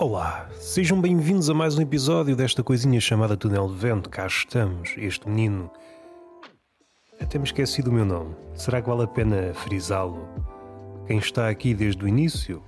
Olá, 0.00 0.48
sejam 0.58 0.98
bem-vindos 0.98 1.50
a 1.50 1.54
mais 1.54 1.76
um 1.76 1.82
episódio 1.82 2.34
desta 2.34 2.62
coisinha 2.62 2.98
chamada 2.98 3.36
Túnel 3.36 3.68
de 3.68 3.74
Vento. 3.74 4.08
Cá 4.08 4.26
estamos, 4.26 4.94
este 4.96 5.28
menino. 5.28 5.70
Até 7.20 7.38
me 7.38 7.44
esqueci 7.44 7.82
do 7.82 7.92
meu 7.92 8.06
nome. 8.06 8.34
Será 8.54 8.80
que 8.80 8.88
vale 8.88 9.02
a 9.02 9.06
pena 9.06 9.52
frisá-lo? 9.52 10.26
Quem 11.06 11.18
está 11.18 11.50
aqui 11.50 11.74
desde 11.74 12.02
o 12.02 12.08
início 12.08 12.62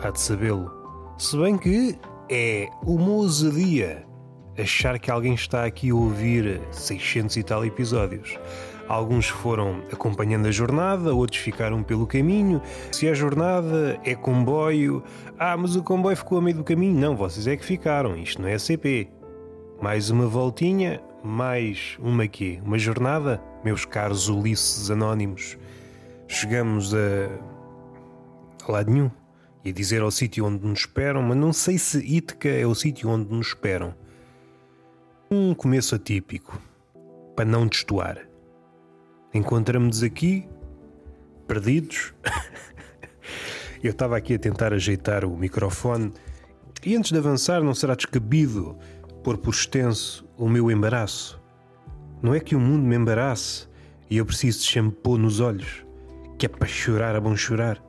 há 0.00 0.10
de 0.12 0.20
sabê-lo. 0.20 0.70
Se 1.18 1.36
bem 1.36 1.58
que 1.58 1.98
é 2.30 2.68
uma 2.86 3.10
ousadia 3.10 4.06
achar 4.56 5.00
que 5.00 5.10
alguém 5.10 5.34
está 5.34 5.64
aqui 5.64 5.90
a 5.90 5.96
ouvir 5.96 6.62
600 6.70 7.38
e 7.38 7.42
tal 7.42 7.64
episódios. 7.64 8.38
Alguns 8.86 9.28
foram 9.28 9.82
acompanhando 9.90 10.46
a 10.46 10.50
jornada, 10.50 11.14
outros 11.14 11.40
ficaram 11.40 11.82
pelo 11.82 12.06
caminho. 12.06 12.60
Se 12.92 13.08
é 13.08 13.14
jornada, 13.14 13.98
é 14.04 14.14
comboio. 14.14 15.02
Ah, 15.38 15.56
mas 15.56 15.74
o 15.74 15.82
comboio 15.82 16.16
ficou 16.16 16.38
a 16.38 16.42
meio 16.42 16.58
do 16.58 16.64
caminho. 16.64 16.98
Não, 16.98 17.16
vocês 17.16 17.46
é 17.46 17.56
que 17.56 17.64
ficaram. 17.64 18.16
Isto 18.16 18.42
não 18.42 18.48
é 18.48 18.58
CP. 18.58 19.08
Mais 19.80 20.10
uma 20.10 20.26
voltinha, 20.26 21.00
mais 21.22 21.96
uma 21.98 22.28
quê? 22.28 22.60
Uma 22.62 22.78
jornada? 22.78 23.42
Meus 23.64 23.86
caros 23.86 24.28
Ulisses 24.28 24.90
Anónimos. 24.90 25.56
Chegamos 26.28 26.92
a. 26.94 27.30
a 28.68 28.72
lado 28.72 28.90
nenhum. 28.90 29.10
E 29.64 29.72
dizer 29.72 30.02
ao 30.02 30.10
sítio 30.10 30.44
onde 30.44 30.66
nos 30.66 30.80
esperam, 30.80 31.22
mas 31.22 31.38
não 31.38 31.50
sei 31.50 31.78
se 31.78 31.98
Ítica 31.98 32.50
é 32.50 32.66
o 32.66 32.74
sítio 32.74 33.08
onde 33.08 33.32
nos 33.32 33.48
esperam. 33.48 33.94
Um 35.30 35.54
começo 35.54 35.94
atípico, 35.94 36.60
para 37.34 37.46
não 37.46 37.66
destoar. 37.66 38.33
Encontramos-nos 39.34 40.04
aqui, 40.04 40.48
perdidos. 41.48 42.14
Eu 43.82 43.90
estava 43.90 44.16
aqui 44.16 44.34
a 44.34 44.38
tentar 44.38 44.72
ajeitar 44.72 45.24
o 45.24 45.36
microfone 45.36 46.12
e 46.86 46.94
antes 46.94 47.10
de 47.10 47.18
avançar, 47.18 47.62
não 47.62 47.74
será 47.74 47.94
descabido 47.94 48.78
pôr 49.24 49.36
por 49.38 49.52
extenso 49.52 50.24
o 50.36 50.48
meu 50.48 50.70
embaraço. 50.70 51.42
Não 52.22 52.34
é 52.34 52.40
que 52.40 52.54
o 52.54 52.60
mundo 52.60 52.84
me 52.84 52.94
embarace 52.94 53.66
e 54.08 54.18
eu 54.18 54.24
preciso 54.24 54.60
de 54.60 54.66
shampoo 54.66 55.18
nos 55.18 55.40
olhos, 55.40 55.84
que 56.38 56.46
é 56.46 56.48
para 56.48 56.68
chorar 56.68 57.16
a 57.16 57.20
bom 57.20 57.34
chorar. 57.34 57.82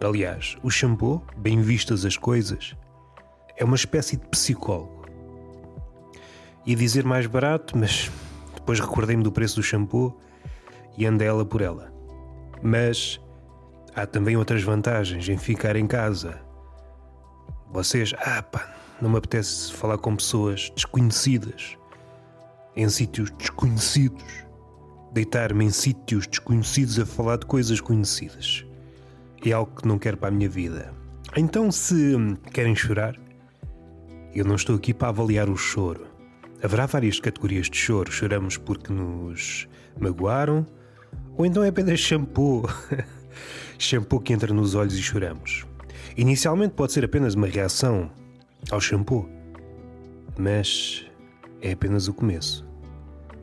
Aliás, 0.00 0.56
o 0.62 0.70
shampoo, 0.70 1.22
bem 1.36 1.60
vistas 1.60 2.04
as 2.04 2.16
coisas, 2.16 2.74
é 3.56 3.64
uma 3.64 3.76
espécie 3.76 4.16
de 4.16 4.26
psicólogo. 4.28 5.04
Ia 6.66 6.74
dizer 6.74 7.04
mais 7.04 7.26
barato, 7.26 7.78
mas 7.78 8.10
depois 8.64 8.80
recordei-me 8.80 9.22
do 9.22 9.30
preço 9.30 9.56
do 9.56 9.62
shampoo 9.62 10.18
e 10.96 11.04
anda 11.04 11.22
ela 11.22 11.44
por 11.44 11.60
ela. 11.60 11.92
Mas 12.62 13.20
há 13.94 14.06
também 14.06 14.38
outras 14.38 14.62
vantagens 14.62 15.28
em 15.28 15.36
ficar 15.36 15.76
em 15.76 15.86
casa. 15.86 16.40
Vocês, 17.70 18.14
ah 18.18 18.42
pá, 18.42 18.74
não 19.02 19.10
me 19.10 19.18
apetece 19.18 19.70
falar 19.70 19.98
com 19.98 20.16
pessoas 20.16 20.70
desconhecidas, 20.74 21.76
em 22.74 22.88
sítios 22.88 23.30
desconhecidos, 23.32 24.24
deitar-me 25.12 25.66
em 25.66 25.70
sítios 25.70 26.26
desconhecidos 26.26 26.98
a 26.98 27.04
falar 27.04 27.36
de 27.36 27.44
coisas 27.44 27.82
conhecidas. 27.82 28.64
É 29.44 29.52
algo 29.52 29.76
que 29.76 29.86
não 29.86 29.98
quero 29.98 30.16
para 30.16 30.28
a 30.28 30.32
minha 30.32 30.48
vida. 30.48 30.90
Então, 31.36 31.70
se 31.70 32.16
querem 32.50 32.74
chorar, 32.74 33.14
eu 34.34 34.46
não 34.46 34.54
estou 34.54 34.76
aqui 34.76 34.94
para 34.94 35.08
avaliar 35.08 35.50
o 35.50 35.56
choro. 35.56 36.13
Haverá 36.64 36.86
várias 36.86 37.20
categorias 37.20 37.68
de 37.68 37.76
choro. 37.76 38.10
Choramos 38.10 38.56
porque 38.56 38.90
nos 38.90 39.68
magoaram, 40.00 40.66
ou 41.36 41.44
então 41.44 41.62
é 41.62 41.68
apenas 41.68 42.00
shampoo. 42.00 42.66
shampoo 43.78 44.18
que 44.18 44.32
entra 44.32 44.50
nos 44.54 44.74
olhos 44.74 44.94
e 44.94 45.02
choramos. 45.02 45.66
Inicialmente 46.16 46.72
pode 46.72 46.94
ser 46.94 47.04
apenas 47.04 47.34
uma 47.34 47.46
reação 47.46 48.10
ao 48.70 48.80
shampoo, 48.80 49.28
mas 50.38 51.04
é 51.60 51.72
apenas 51.72 52.08
o 52.08 52.14
começo. 52.14 52.66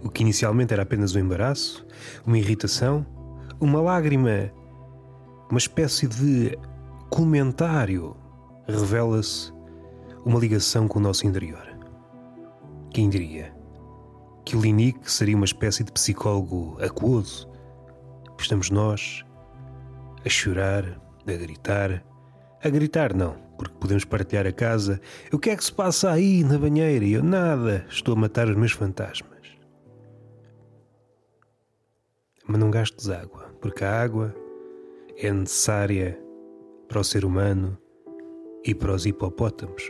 O 0.04 0.10
que 0.10 0.24
inicialmente 0.24 0.74
era 0.74 0.82
apenas 0.82 1.14
um 1.16 1.20
embaraço, 1.20 1.86
uma 2.26 2.40
irritação, 2.40 3.06
uma 3.60 3.80
lágrima, 3.80 4.52
uma 5.48 5.60
espécie 5.60 6.08
de 6.08 6.58
comentário, 7.12 8.18
revela-se 8.68 9.54
uma 10.26 10.40
ligação 10.40 10.88
com 10.88 10.98
o 10.98 11.02
nosso 11.04 11.28
interior. 11.28 11.71
Quem 12.94 13.10
diria? 13.10 13.56
Que 14.44 14.58
o 14.58 14.62
Linique 14.62 15.10
seria 15.10 15.36
uma 15.36 15.46
espécie 15.46 15.82
de 15.82 15.92
psicólogo 15.94 16.78
aquoso? 16.84 17.50
Estamos 18.38 18.70
nós 18.70 19.24
a 20.26 20.30
chorar, 20.30 20.84
a 21.26 21.32
gritar. 21.32 22.04
A 22.62 22.70
gritar 22.70 23.16
não, 23.16 23.36
porque 23.58 23.78
podemos 23.78 24.04
partilhar 24.04 24.46
a 24.46 24.52
casa. 24.52 25.00
O 25.32 25.40
que 25.40 25.52
é 25.52 25.56
que 25.56 25.64
se 25.64 25.72
passa 25.72 26.12
aí 26.12 26.44
na 26.44 26.58
banheira? 26.58 27.06
E 27.06 27.14
eu 27.14 27.24
nada, 27.24 27.86
estou 27.90 28.14
a 28.14 28.20
matar 28.20 28.50
os 28.50 28.58
meus 28.58 28.74
fantasmas. 28.74 29.48
Mas 32.46 32.60
não 32.60 32.70
gastes 32.70 33.10
água, 33.10 33.56
porque 33.62 33.86
a 33.86 34.02
água 34.02 34.36
é 35.16 35.32
necessária 35.32 36.20
para 36.90 37.00
o 37.00 37.04
ser 37.06 37.24
humano 37.24 37.78
e 38.66 38.76
para 38.76 38.94
os 38.94 39.06
hipopótamos. 39.06 39.90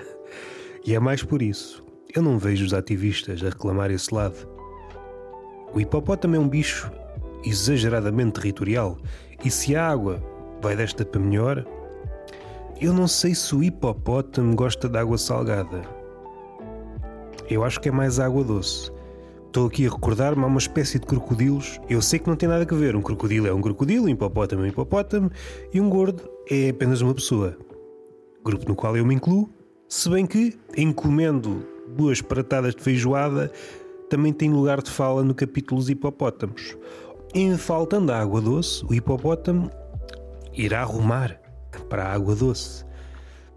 e 0.86 0.94
é 0.94 0.98
mais 0.98 1.22
por 1.22 1.42
isso 1.42 1.84
eu 2.14 2.22
não 2.22 2.38
vejo 2.38 2.64
os 2.64 2.72
ativistas 2.72 3.42
a 3.42 3.48
reclamar 3.48 3.90
esse 3.90 4.14
lado. 4.14 4.48
O 5.72 5.80
hipopótamo 5.80 6.36
é 6.36 6.38
um 6.38 6.48
bicho 6.48 6.90
exageradamente 7.44 8.40
territorial 8.40 8.96
e 9.44 9.50
se 9.50 9.74
a 9.74 9.90
água 9.90 10.22
vai 10.62 10.76
desta 10.76 11.04
para 11.04 11.20
melhor, 11.20 11.66
eu 12.80 12.92
não 12.92 13.08
sei 13.08 13.34
se 13.34 13.54
o 13.54 13.62
hipopótamo 13.62 14.54
gosta 14.54 14.88
de 14.88 14.96
água 14.96 15.18
salgada. 15.18 15.82
Eu 17.50 17.64
acho 17.64 17.80
que 17.80 17.88
é 17.88 17.92
mais 17.92 18.20
água 18.20 18.44
doce. 18.44 18.92
Estou 19.46 19.66
aqui 19.66 19.86
a 19.86 19.90
recordar-me 19.90 20.42
a 20.42 20.46
uma 20.46 20.58
espécie 20.58 20.98
de 20.98 21.06
crocodilos. 21.06 21.80
Eu 21.88 22.00
sei 22.00 22.18
que 22.18 22.28
não 22.28 22.36
tem 22.36 22.48
nada 22.48 22.64
a 22.68 22.76
ver. 22.78 22.96
Um 22.96 23.02
crocodilo 23.02 23.46
é 23.46 23.54
um 23.54 23.60
crocodilo, 23.60 24.06
um 24.06 24.08
hipopótamo 24.08 24.62
é 24.62 24.64
um 24.64 24.68
hipopótamo 24.68 25.30
e 25.72 25.80
um 25.80 25.88
gordo 25.88 26.28
é 26.50 26.70
apenas 26.70 27.00
uma 27.00 27.14
pessoa. 27.14 27.56
Grupo 28.44 28.68
no 28.68 28.74
qual 28.74 28.96
eu 28.96 29.04
me 29.04 29.14
incluo, 29.14 29.48
se 29.88 30.08
bem 30.08 30.26
que, 30.26 30.58
encomendo 30.76 31.73
duas 31.94 32.20
pratadas 32.20 32.74
de 32.74 32.82
feijoada 32.82 33.50
também 34.10 34.32
tem 34.32 34.50
lugar 34.50 34.82
de 34.82 34.90
fala 34.90 35.22
no 35.22 35.34
capítulo 35.34 35.80
dos 35.80 35.88
hipopótamos. 35.88 36.76
Em 37.34 37.56
faltando 37.56 38.12
a 38.12 38.20
água 38.20 38.40
doce, 38.40 38.84
o 38.84 38.94
hipopótamo 38.94 39.70
irá 40.52 40.82
arrumar 40.82 41.40
para 41.88 42.04
a 42.04 42.12
água 42.12 42.34
doce. 42.34 42.84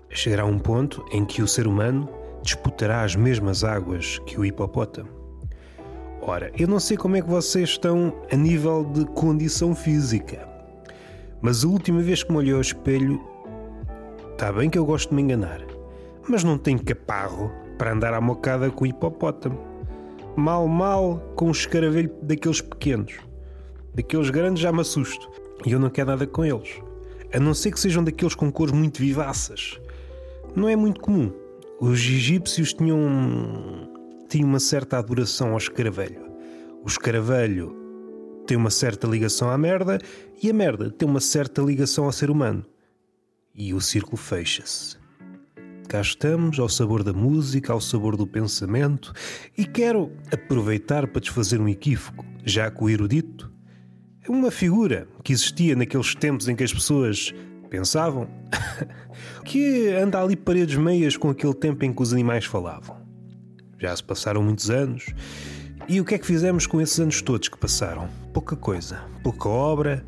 Chegará 0.09 0.45
um 0.45 0.57
ponto 0.57 1.05
em 1.11 1.25
que 1.25 1.41
o 1.41 1.47
ser 1.47 1.67
humano 1.67 2.09
disputará 2.41 3.03
as 3.03 3.15
mesmas 3.15 3.63
águas 3.63 4.19
que 4.25 4.39
o 4.39 4.45
hipopótamo. 4.45 5.09
Ora, 6.21 6.51
eu 6.57 6.67
não 6.67 6.79
sei 6.79 6.97
como 6.97 7.15
é 7.17 7.21
que 7.21 7.29
vocês 7.29 7.69
estão 7.69 8.13
a 8.31 8.35
nível 8.35 8.83
de 8.83 9.05
condição 9.05 9.75
física, 9.75 10.47
mas 11.41 11.63
a 11.63 11.67
última 11.67 12.01
vez 12.01 12.23
que 12.23 12.31
me 12.31 12.37
olhei 12.37 12.53
ao 12.53 12.61
espelho, 12.61 13.21
está 14.31 14.51
bem 14.51 14.69
que 14.69 14.77
eu 14.77 14.85
gosto 14.85 15.09
de 15.09 15.15
me 15.15 15.21
enganar, 15.21 15.61
mas 16.27 16.43
não 16.43 16.57
tenho 16.57 16.83
caparro 16.83 17.51
para 17.77 17.93
andar 17.93 18.13
à 18.13 18.21
mocada 18.21 18.69
com 18.69 18.83
o 18.83 18.87
hipopótamo. 18.87 19.59
Mal, 20.35 20.67
mal 20.67 21.19
com 21.35 21.47
um 21.47 21.51
escaravelho 21.51 22.13
daqueles 22.21 22.61
pequenos. 22.61 23.13
Daqueles 23.93 24.29
grandes 24.29 24.61
já 24.61 24.71
me 24.71 24.81
assusto. 24.81 25.29
E 25.65 25.71
eu 25.71 25.79
não 25.79 25.89
quero 25.89 26.09
nada 26.09 26.27
com 26.27 26.45
eles. 26.45 26.79
A 27.33 27.39
não 27.39 27.53
ser 27.53 27.71
que 27.71 27.79
sejam 27.79 28.03
daqueles 28.03 28.35
com 28.35 28.51
cores 28.51 28.73
muito 28.73 28.99
vivaças. 28.99 29.79
Não 30.55 30.69
é 30.69 30.75
muito 30.75 31.01
comum. 31.01 31.31
Os 31.79 31.99
egípcios 31.99 32.73
tinham, 32.73 33.89
tinham 34.29 34.47
uma 34.47 34.59
certa 34.59 34.97
adoração 34.97 35.51
ao 35.51 35.57
escaravelho. 35.57 36.25
O 36.83 36.87
escaravelho 36.87 37.75
tem 38.47 38.55
uma 38.55 38.69
certa 38.69 39.07
ligação 39.07 39.49
à 39.49 39.57
merda 39.57 39.99
e 40.41 40.49
a 40.49 40.53
merda 40.53 40.89
tem 40.89 41.07
uma 41.07 41.19
certa 41.19 41.61
ligação 41.61 42.05
ao 42.05 42.11
ser 42.11 42.31
humano. 42.31 42.65
E 43.53 43.73
o 43.73 43.81
círculo 43.81 44.17
fecha-se. 44.17 44.97
Cá 45.87 46.01
estamos, 46.01 46.59
ao 46.59 46.67
sabor 46.67 47.01
da 47.01 47.13
música, 47.13 47.71
ao 47.71 47.79
sabor 47.79 48.17
do 48.17 48.27
pensamento, 48.27 49.13
e 49.57 49.65
quero 49.65 50.11
aproveitar 50.33 51.07
para 51.07 51.21
desfazer 51.21 51.61
um 51.61 51.69
equívoco, 51.69 52.25
já 52.43 52.69
que 52.69 52.83
o 52.83 52.89
erudito 52.89 53.49
é 54.21 54.29
uma 54.29 54.51
figura 54.51 55.07
que 55.23 55.31
existia 55.31 55.77
naqueles 55.77 56.13
tempos 56.13 56.49
em 56.49 56.57
que 56.57 56.63
as 56.63 56.73
pessoas 56.73 57.33
pensavam, 57.69 58.27
que 59.45 59.87
anda 59.93 60.21
ali 60.21 60.35
paredes 60.35 60.75
meias 60.75 61.15
com 61.15 61.29
aquele 61.29 61.53
tempo 61.53 61.85
em 61.85 61.93
que 61.93 62.01
os 62.01 62.11
animais 62.11 62.43
falavam. 62.43 62.97
Já 63.79 63.95
se 63.95 64.03
passaram 64.03 64.43
muitos 64.43 64.69
anos, 64.69 65.05
e 65.87 66.01
o 66.01 66.05
que 66.05 66.15
é 66.15 66.17
que 66.17 66.27
fizemos 66.27 66.67
com 66.67 66.81
esses 66.81 66.99
anos 66.99 67.21
todos 67.21 67.47
que 67.47 67.57
passaram? 67.57 68.09
Pouca 68.33 68.57
coisa, 68.57 69.05
pouca 69.23 69.47
obra. 69.47 70.05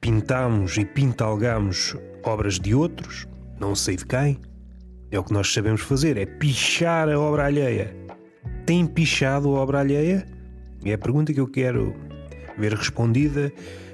Pintámos 0.00 0.76
e 0.76 0.84
pintalgámos 0.84 1.96
obras 2.24 2.58
de 2.58 2.74
outros, 2.74 3.28
não 3.60 3.76
sei 3.76 3.96
de 3.96 4.04
quem. 4.04 4.40
É 5.10 5.18
o 5.18 5.24
que 5.24 5.32
nós 5.32 5.52
sabemos 5.52 5.80
fazer, 5.80 6.16
é 6.16 6.26
pichar 6.26 7.08
a 7.08 7.18
obra 7.18 7.46
alheia. 7.46 7.96
Tem 8.66 8.86
pichado 8.86 9.48
a 9.48 9.60
obra 9.60 9.80
alheia? 9.80 10.26
É 10.84 10.92
a 10.92 10.98
pergunta 10.98 11.32
que 11.32 11.40
eu 11.40 11.48
quero 11.48 11.94
ver 12.58 12.74
respondida, 12.74 13.52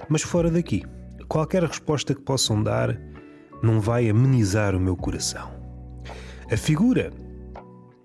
mas 0.09 0.23
fora 0.23 0.51
daqui. 0.51 0.83
Qualquer 1.29 1.63
resposta 1.63 2.15
que 2.15 2.21
possam 2.21 2.63
dar 2.63 2.99
não 3.63 3.81
vai 3.81 4.09
amenizar 4.09 4.75
o 4.75 4.81
meu 4.81 4.97
coração. 4.97 5.51
A 6.51 6.57
figura, 6.57 7.13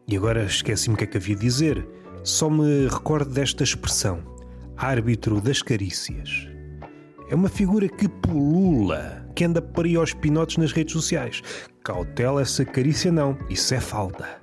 e 0.07 0.15
agora 0.15 0.44
esqueci-me 0.44 0.95
o 0.95 0.97
que 0.97 1.03
é 1.03 1.07
que 1.07 1.17
havia 1.17 1.35
de 1.35 1.41
dizer, 1.41 1.88
só 2.23 2.50
me 2.50 2.88
recordo 2.88 3.31
desta 3.31 3.63
expressão: 3.63 4.21
árbitro 4.77 5.41
das 5.41 5.62
carícias. 5.62 6.47
É 7.29 7.35
uma 7.35 7.47
figura 7.47 7.87
que 7.87 8.07
pulula, 8.07 9.23
que 9.35 9.45
anda 9.45 9.61
por 9.61 9.85
aí 9.85 9.95
aos 9.95 10.15
pinotes 10.15 10.57
nas 10.57 10.71
redes 10.71 10.93
sociais. 10.93 11.43
Cautela 11.83 12.41
essa 12.41 12.65
carícia 12.65 13.11
não, 13.11 13.37
isso 13.47 13.71
é 13.75 13.79
falta. 13.79 14.41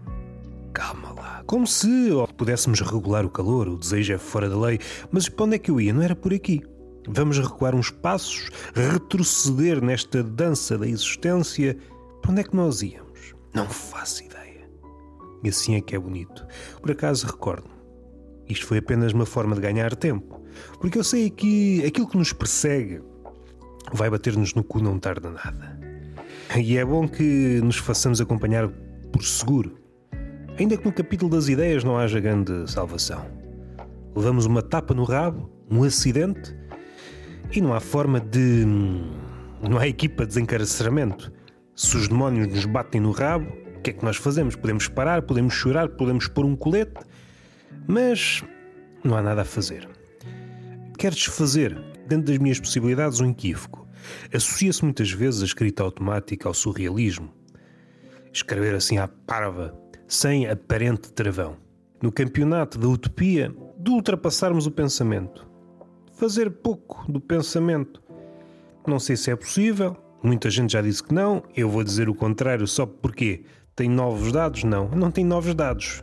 Calma 0.72 1.12
lá. 1.12 1.42
Como 1.46 1.66
se 1.66 2.10
pudéssemos 2.36 2.80
regular 2.80 3.24
o 3.24 3.30
calor, 3.30 3.66
o 3.66 3.76
desejo 3.76 4.12
é 4.12 4.18
fora 4.18 4.48
da 4.48 4.56
lei, 4.56 4.78
mas 5.10 5.28
para 5.28 5.46
onde 5.46 5.56
é 5.56 5.58
que 5.58 5.68
eu 5.68 5.80
ia? 5.80 5.92
Não 5.92 6.00
era 6.00 6.14
por 6.14 6.32
aqui. 6.32 6.62
Vamos 7.08 7.40
recuar 7.40 7.74
uns 7.74 7.90
passos, 7.90 8.50
retroceder 8.72 9.82
nesta 9.82 10.22
dança 10.22 10.78
da 10.78 10.86
existência. 10.86 11.76
Para 12.22 12.30
onde 12.30 12.40
é 12.42 12.44
que 12.44 12.54
nós 12.54 12.82
íamos? 12.82 13.34
Não 13.52 13.68
faço 13.68 14.22
ideia. 14.22 14.70
E 15.42 15.48
assim 15.48 15.74
é 15.74 15.80
que 15.80 15.96
é 15.96 15.98
bonito. 15.98 16.46
Por 16.80 16.92
acaso 16.92 17.26
recordo 17.26 17.75
isto 18.48 18.66
foi 18.66 18.78
apenas 18.78 19.12
uma 19.12 19.26
forma 19.26 19.54
de 19.54 19.60
ganhar 19.60 19.94
tempo. 19.94 20.40
Porque 20.80 20.98
eu 20.98 21.04
sei 21.04 21.30
que 21.30 21.84
aquilo 21.84 22.08
que 22.08 22.16
nos 22.16 22.32
persegue 22.32 23.00
vai 23.92 24.10
bater-nos 24.10 24.54
no 24.54 24.64
cu 24.64 24.80
não 24.80 24.98
tarda 24.98 25.30
nada. 25.30 25.78
E 26.56 26.76
é 26.78 26.84
bom 26.84 27.08
que 27.08 27.60
nos 27.62 27.76
façamos 27.76 28.20
acompanhar 28.20 28.68
por 29.12 29.22
seguro. 29.22 29.76
Ainda 30.58 30.76
que 30.76 30.84
no 30.84 30.92
capítulo 30.92 31.30
das 31.30 31.48
ideias 31.48 31.84
não 31.84 31.98
haja 31.98 32.18
grande 32.20 32.70
salvação. 32.70 33.26
Levamos 34.14 34.46
uma 34.46 34.62
tapa 34.62 34.94
no 34.94 35.04
rabo, 35.04 35.50
um 35.70 35.82
acidente, 35.82 36.56
e 37.52 37.60
não 37.60 37.74
há 37.74 37.80
forma 37.80 38.18
de. 38.18 38.64
Não 39.68 39.78
há 39.78 39.86
equipa 39.86 40.22
de 40.22 40.28
desencarceramento. 40.28 41.32
Se 41.74 41.96
os 41.96 42.08
demónios 42.08 42.46
nos 42.48 42.64
batem 42.64 43.00
no 43.00 43.10
rabo, 43.10 43.46
o 43.76 43.80
que 43.82 43.90
é 43.90 43.92
que 43.92 44.04
nós 44.04 44.16
fazemos? 44.16 44.56
Podemos 44.56 44.88
parar, 44.88 45.22
podemos 45.22 45.52
chorar, 45.52 45.90
podemos 45.90 46.26
pôr 46.26 46.46
um 46.46 46.56
colete, 46.56 46.94
mas 47.86 48.42
não 49.04 49.16
há 49.16 49.22
nada 49.22 49.42
a 49.42 49.44
fazer. 49.44 49.88
Quero 50.98 51.14
desfazer, 51.14 51.74
dentro 52.06 52.26
das 52.26 52.38
minhas 52.38 52.58
possibilidades, 52.58 53.20
um 53.20 53.30
equívoco. 53.30 53.86
Associa-se 54.32 54.84
muitas 54.84 55.10
vezes 55.10 55.42
a 55.42 55.44
escrita 55.44 55.82
automática 55.82 56.48
ao 56.48 56.54
surrealismo. 56.54 57.30
Escrever 58.32 58.74
assim 58.74 58.98
à 58.98 59.08
parva, 59.08 59.78
sem 60.06 60.48
aparente 60.48 61.12
travão. 61.12 61.56
No 62.02 62.12
campeonato 62.12 62.78
da 62.78 62.88
utopia, 62.88 63.54
de 63.78 63.90
ultrapassarmos 63.90 64.66
o 64.66 64.70
pensamento. 64.70 65.46
Fazer 66.14 66.50
pouco 66.50 67.10
do 67.10 67.20
pensamento. 67.20 68.02
Não 68.86 68.98
sei 68.98 69.16
se 69.16 69.30
é 69.30 69.36
possível, 69.36 69.96
muita 70.22 70.48
gente 70.50 70.72
já 70.72 70.80
disse 70.80 71.02
que 71.02 71.12
não, 71.12 71.42
eu 71.54 71.68
vou 71.68 71.82
dizer 71.82 72.08
o 72.08 72.14
contrário 72.14 72.66
só 72.66 72.86
porque 72.86 73.44
tem 73.76 73.90
novos 73.90 74.32
dados? 74.32 74.64
Não, 74.64 74.88
não 74.88 75.10
tem 75.10 75.22
novos 75.24 75.54
dados. 75.54 76.02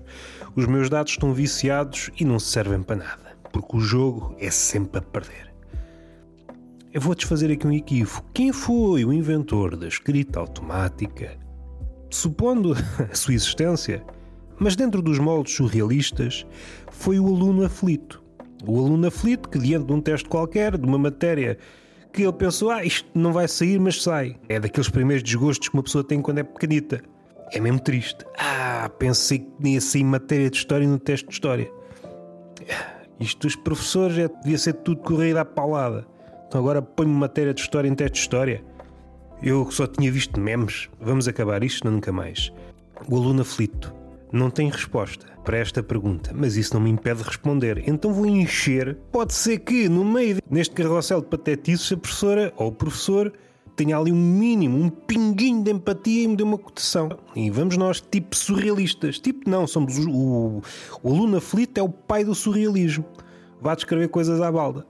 Os 0.56 0.68
meus 0.68 0.92
dados 0.92 1.14
estão 1.14 1.34
viciados 1.34 2.12
e 2.20 2.24
não 2.24 2.38
servem 2.38 2.84
para 2.84 2.98
nada, 2.98 3.36
porque 3.52 3.78
o 3.78 3.80
jogo 3.80 4.36
é 4.40 4.52
sempre 4.52 5.00
a 5.00 5.02
perder. 5.02 5.52
Eu 6.94 7.02
vou 7.02 7.16
desfazer 7.16 7.52
aqui 7.52 7.66
um 7.66 7.74
equívoco. 7.74 8.30
Quem 8.31 8.54
foi 8.54 9.04
o 9.04 9.12
inventor 9.12 9.75
da 9.75 9.88
escrita 9.88 10.40
automática? 10.40 11.36
Supondo 12.12 12.75
a 13.12 13.16
sua 13.16 13.34
existência, 13.34 14.06
mas 14.60 14.76
dentro 14.76 15.02
dos 15.02 15.18
moldes 15.18 15.56
surrealistas, 15.56 16.46
foi 16.92 17.19
o 17.19 17.26
aluno 17.26 17.66
aflito. 17.66 18.24
O 18.68 18.78
aluno 18.80 19.08
aflito 19.08 19.50
que, 19.50 19.58
diante 19.58 19.88
de 19.88 19.94
um 19.94 20.00
teste 20.00 20.30
qualquer, 20.30 20.78
de 20.78 20.88
uma 20.88 21.00
matéria 21.00 21.58
que 22.14 22.22
ele 22.22 22.34
pensou, 22.34 22.69
ah, 22.69 22.86
isto 22.86 23.10
não 23.16 23.34
vai 23.34 23.48
sair, 23.48 23.80
mas 23.80 24.04
sai. 24.04 24.36
É 24.48 24.60
daqueles 24.60 24.90
primeiros 24.90 25.24
desgostos 25.24 25.69
que 25.69 25.74
uma 25.74 25.81
pessoa 25.81 26.04
tem 26.04 26.22
quando 26.22 26.38
é 26.38 26.44
pequenita. 26.44 27.02
É 27.54 27.60
mesmo 27.60 27.80
triste. 27.80 28.26
Ah, 28.38 28.90
pensei 28.98 29.40
que 29.40 29.70
ia 29.70 29.80
sair 29.80 30.04
matéria 30.04 30.50
de 30.50 30.58
história 30.58 30.88
no 30.88 30.98
teste 30.98 31.28
de 31.28 31.34
história. 31.34 31.72
Isto 33.20 33.48
dos 33.48 33.56
professores 33.56 34.18
é, 34.18 34.28
devia 34.42 34.58
ser 34.58 34.74
tudo 34.74 35.02
corrida 35.02 35.42
à 35.42 35.46
paulada. 35.46 36.08
Então 36.48 36.60
agora 36.60 36.82
põe-me 36.82 37.14
matéria 37.14 37.54
de 37.54 37.62
história 37.62 37.88
em 37.88 37.94
teste 37.94 38.16
de 38.16 38.20
história. 38.22 38.64
Eu 39.42 39.70
só 39.70 39.86
tinha 39.86 40.12
visto 40.12 40.40
memes. 40.40 40.90
Vamos 41.00 41.28
acabar 41.28 41.64
isto, 41.64 41.90
nunca 41.90 42.12
mais. 42.12 42.52
O 43.08 43.18
aluno 43.18 43.42
aflito 43.42 43.94
não 44.32 44.50
tem 44.50 44.70
resposta 44.70 45.28
para 45.46 45.58
esta 45.58 45.84
pergunta, 45.84 46.32
mas 46.34 46.58
isso 46.58 46.74
não 46.74 46.82
me 46.82 46.90
impede 46.90 47.20
de 47.20 47.28
responder. 47.28 47.84
Então 47.86 48.12
vou 48.12 48.26
encher. 48.26 48.98
Pode 49.12 49.34
ser 49.34 49.60
que, 49.60 49.88
no 49.88 50.04
meio 50.04 50.40
deste 50.50 50.74
carrossel 50.74 51.22
de 51.22 51.28
patetices, 51.28 51.92
a 51.92 51.98
professora 51.98 52.52
ou 52.58 52.70
o 52.70 52.72
professor 52.72 53.32
tenha 53.75 53.98
ali 53.98 54.12
um 54.12 54.16
mínimo, 54.16 54.78
um 54.78 54.90
pinguinho 54.90 55.64
de 55.64 55.72
empatia 55.72 56.24
e 56.24 56.28
me 56.28 56.36
dê 56.36 56.44
uma 56.44 56.58
cotação. 56.58 57.10
E 57.36 57.50
vamos 57.50 57.78
nós, 57.78 58.02
tipo 58.02 58.36
surrealistas. 58.36 59.20
Tipo, 59.20 59.50
não, 59.50 59.66
somos 59.66 59.98
o, 59.98 60.10
o, 60.10 60.62
o 61.02 61.10
aluno 61.10 61.42
é 61.75 61.81
o 61.81 61.90
pai 61.90 62.24
do 62.24 62.36
surrealismo. 62.36 63.06
Vá 63.62 63.75
descrever 63.75 64.10
coisas 64.10 64.42
à 64.42 64.52
balda. 64.52 64.86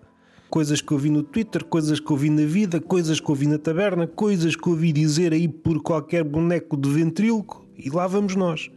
Coisas 0.49 0.81
que 0.81 0.93
ouvi 0.93 1.09
no 1.09 1.23
Twitter, 1.23 1.63
coisas 1.63 1.99
que 1.99 2.11
ouvi 2.11 2.29
na 2.29 2.45
vida, 2.45 2.79
coisas 2.79 3.19
que 3.19 3.29
ouvi 3.29 3.47
na 3.47 3.57
taberna, 3.57 4.05
coisas 4.05 4.55
que 4.55 4.69
ouvi 4.69 4.91
dizer 4.91 5.33
aí 5.33 5.47
por 5.47 5.81
qualquer 5.81 6.23
boneco 6.23 6.77
de 6.77 6.89
ventríloco. 6.89 7.65
E 7.77 7.89
lá 7.89 8.05
vamos 8.05 8.35
nós. 8.35 8.69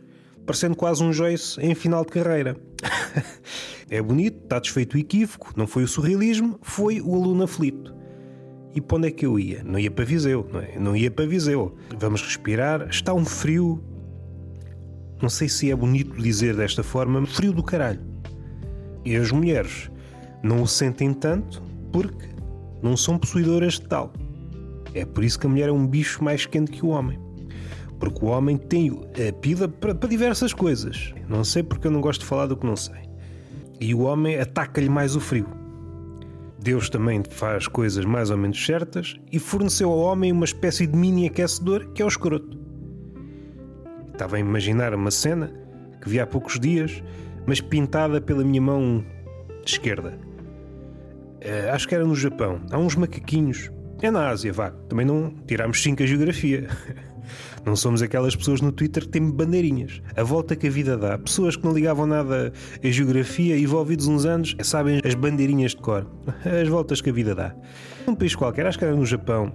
Parecendo 0.46 0.76
quase 0.76 1.02
um 1.02 1.12
Joyce 1.12 1.60
em 1.60 1.74
final 1.74 2.04
de 2.04 2.12
carreira. 2.12 2.56
é 3.90 4.00
bonito, 4.00 4.44
está 4.44 4.58
desfeito 4.58 4.96
o 4.96 5.00
equívoco, 5.00 5.52
não 5.56 5.66
foi 5.66 5.82
o 5.82 5.88
surrealismo, 5.88 6.58
foi 6.62 7.00
o 7.00 7.14
aluno 7.14 7.42
aflito. 7.42 7.95
E 8.76 8.80
para 8.80 8.98
onde 8.98 9.08
é 9.08 9.10
que 9.10 9.24
eu 9.24 9.38
ia? 9.38 9.64
Não 9.64 9.78
ia 9.78 9.90
para 9.90 10.04
Viseu, 10.04 10.46
não 10.52 10.60
é? 10.60 10.78
Não 10.78 10.94
ia 10.94 11.10
para 11.10 11.26
Viseu. 11.26 11.74
Vamos 11.98 12.20
respirar. 12.20 12.86
Está 12.90 13.14
um 13.14 13.24
frio. 13.24 13.82
Não 15.22 15.30
sei 15.30 15.48
se 15.48 15.70
é 15.70 15.74
bonito 15.74 16.20
dizer 16.20 16.54
desta 16.54 16.82
forma, 16.82 17.24
frio 17.24 17.54
do 17.54 17.62
caralho. 17.62 18.00
E 19.02 19.16
as 19.16 19.32
mulheres 19.32 19.90
não 20.42 20.60
o 20.60 20.68
sentem 20.68 21.14
tanto 21.14 21.62
porque 21.90 22.28
não 22.82 22.98
são 22.98 23.16
possuidoras 23.16 23.74
de 23.74 23.88
tal. 23.88 24.12
É 24.92 25.06
por 25.06 25.24
isso 25.24 25.38
que 25.38 25.46
a 25.46 25.48
mulher 25.48 25.70
é 25.70 25.72
um 25.72 25.86
bicho 25.86 26.22
mais 26.22 26.44
quente 26.44 26.70
que 26.70 26.84
o 26.84 26.88
homem. 26.88 27.18
Porque 27.98 28.22
o 28.22 28.28
homem 28.28 28.58
tem 28.58 28.90
a 28.90 29.32
pila 29.32 29.68
para, 29.68 29.94
para 29.94 30.08
diversas 30.08 30.52
coisas. 30.52 31.14
Não 31.26 31.42
sei 31.44 31.62
porque 31.62 31.86
eu 31.86 31.90
não 31.90 32.02
gosto 32.02 32.20
de 32.20 32.26
falar 32.26 32.44
do 32.44 32.58
que 32.58 32.66
não 32.66 32.76
sei. 32.76 33.08
E 33.80 33.94
o 33.94 34.00
homem 34.00 34.38
ataca-lhe 34.38 34.90
mais 34.90 35.16
o 35.16 35.20
frio. 35.20 35.48
Deus 36.66 36.90
também 36.90 37.22
faz 37.30 37.68
coisas 37.68 38.04
mais 38.04 38.28
ou 38.28 38.36
menos 38.36 38.66
certas 38.66 39.14
e 39.30 39.38
forneceu 39.38 39.88
ao 39.88 39.98
homem 40.00 40.32
uma 40.32 40.44
espécie 40.44 40.84
de 40.84 40.96
mini 40.96 41.28
aquecedor 41.28 41.92
que 41.92 42.02
é 42.02 42.04
o 42.04 42.08
escroto. 42.08 42.58
Estava 44.12 44.34
a 44.34 44.40
imaginar 44.40 44.92
uma 44.92 45.12
cena 45.12 45.52
que 46.02 46.08
vi 46.08 46.18
há 46.18 46.26
poucos 46.26 46.58
dias, 46.58 47.04
mas 47.46 47.60
pintada 47.60 48.20
pela 48.20 48.42
minha 48.42 48.60
mão 48.60 49.04
esquerda. 49.64 50.18
Uh, 51.36 51.70
acho 51.72 51.86
que 51.86 51.94
era 51.94 52.04
no 52.04 52.16
Japão. 52.16 52.60
Há 52.72 52.78
uns 52.78 52.96
macaquinhos. 52.96 53.70
É 54.02 54.10
na 54.10 54.28
Ásia, 54.28 54.52
vá. 54.52 54.72
Também 54.88 55.06
não 55.06 55.36
tirámos 55.46 55.80
5 55.80 56.02
a 56.02 56.06
geografia. 56.06 56.66
Não 57.64 57.74
somos 57.76 58.02
aquelas 58.02 58.36
pessoas 58.36 58.60
no 58.60 58.72
Twitter 58.72 59.04
que 59.04 59.08
têm 59.10 59.30
bandeirinhas. 59.30 60.00
A 60.16 60.22
volta 60.22 60.54
que 60.54 60.66
a 60.66 60.70
vida 60.70 60.96
dá. 60.96 61.18
Pessoas 61.18 61.56
que 61.56 61.64
não 61.64 61.72
ligavam 61.72 62.06
nada 62.06 62.52
à 62.82 62.88
geografia, 62.88 63.58
envolvidos 63.58 64.06
uns 64.06 64.24
anos, 64.24 64.56
sabem 64.62 65.00
as 65.04 65.14
bandeirinhas 65.14 65.72
de 65.72 65.78
cor. 65.78 66.06
As 66.44 66.68
voltas 66.68 67.00
que 67.00 67.10
a 67.10 67.12
vida 67.12 67.34
dá. 67.34 67.54
Num 68.06 68.14
país 68.14 68.34
qualquer, 68.34 68.66
acho 68.66 68.78
que 68.78 68.84
era 68.84 68.94
no 68.94 69.04
Japão, 69.04 69.52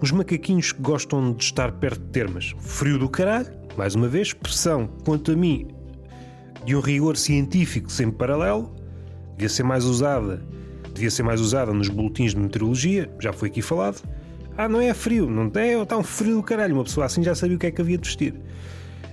os 0.00 0.10
macaquinhos 0.10 0.72
gostam 0.72 1.32
de 1.32 1.44
estar 1.44 1.72
perto 1.72 2.00
de 2.00 2.10
termas. 2.10 2.54
Frio 2.58 2.98
do 2.98 3.08
caralho, 3.08 3.48
mais 3.76 3.94
uma 3.94 4.08
vez, 4.08 4.32
pressão, 4.32 4.88
quanto 5.04 5.32
a 5.32 5.36
mim, 5.36 5.68
de 6.64 6.76
um 6.76 6.80
rigor 6.80 7.16
científico 7.16 7.90
sem 7.90 8.10
paralelo, 8.10 8.74
devia 9.36 9.48
ser 9.48 9.62
mais 9.62 9.84
usada, 9.84 10.42
devia 10.92 11.10
ser 11.10 11.22
mais 11.22 11.40
usada 11.40 11.72
nos 11.72 11.88
boletins 11.88 12.32
de 12.32 12.40
meteorologia, 12.40 13.10
já 13.20 13.32
foi 13.32 13.48
aqui 13.48 13.62
falado 13.62 14.02
ah, 14.58 14.68
não 14.68 14.80
é 14.80 14.94
frio, 14.94 15.28
não 15.28 15.50
é, 15.60 15.82
está 15.82 15.98
um 15.98 16.02
frio 16.02 16.36
do 16.36 16.42
caralho. 16.42 16.74
Uma 16.74 16.84
pessoa 16.84 17.04
assim 17.04 17.22
já 17.22 17.34
sabia 17.34 17.56
o 17.56 17.58
que 17.58 17.66
é 17.66 17.70
que 17.70 17.80
havia 17.80 17.98
de 17.98 18.08
vestir. 18.08 18.34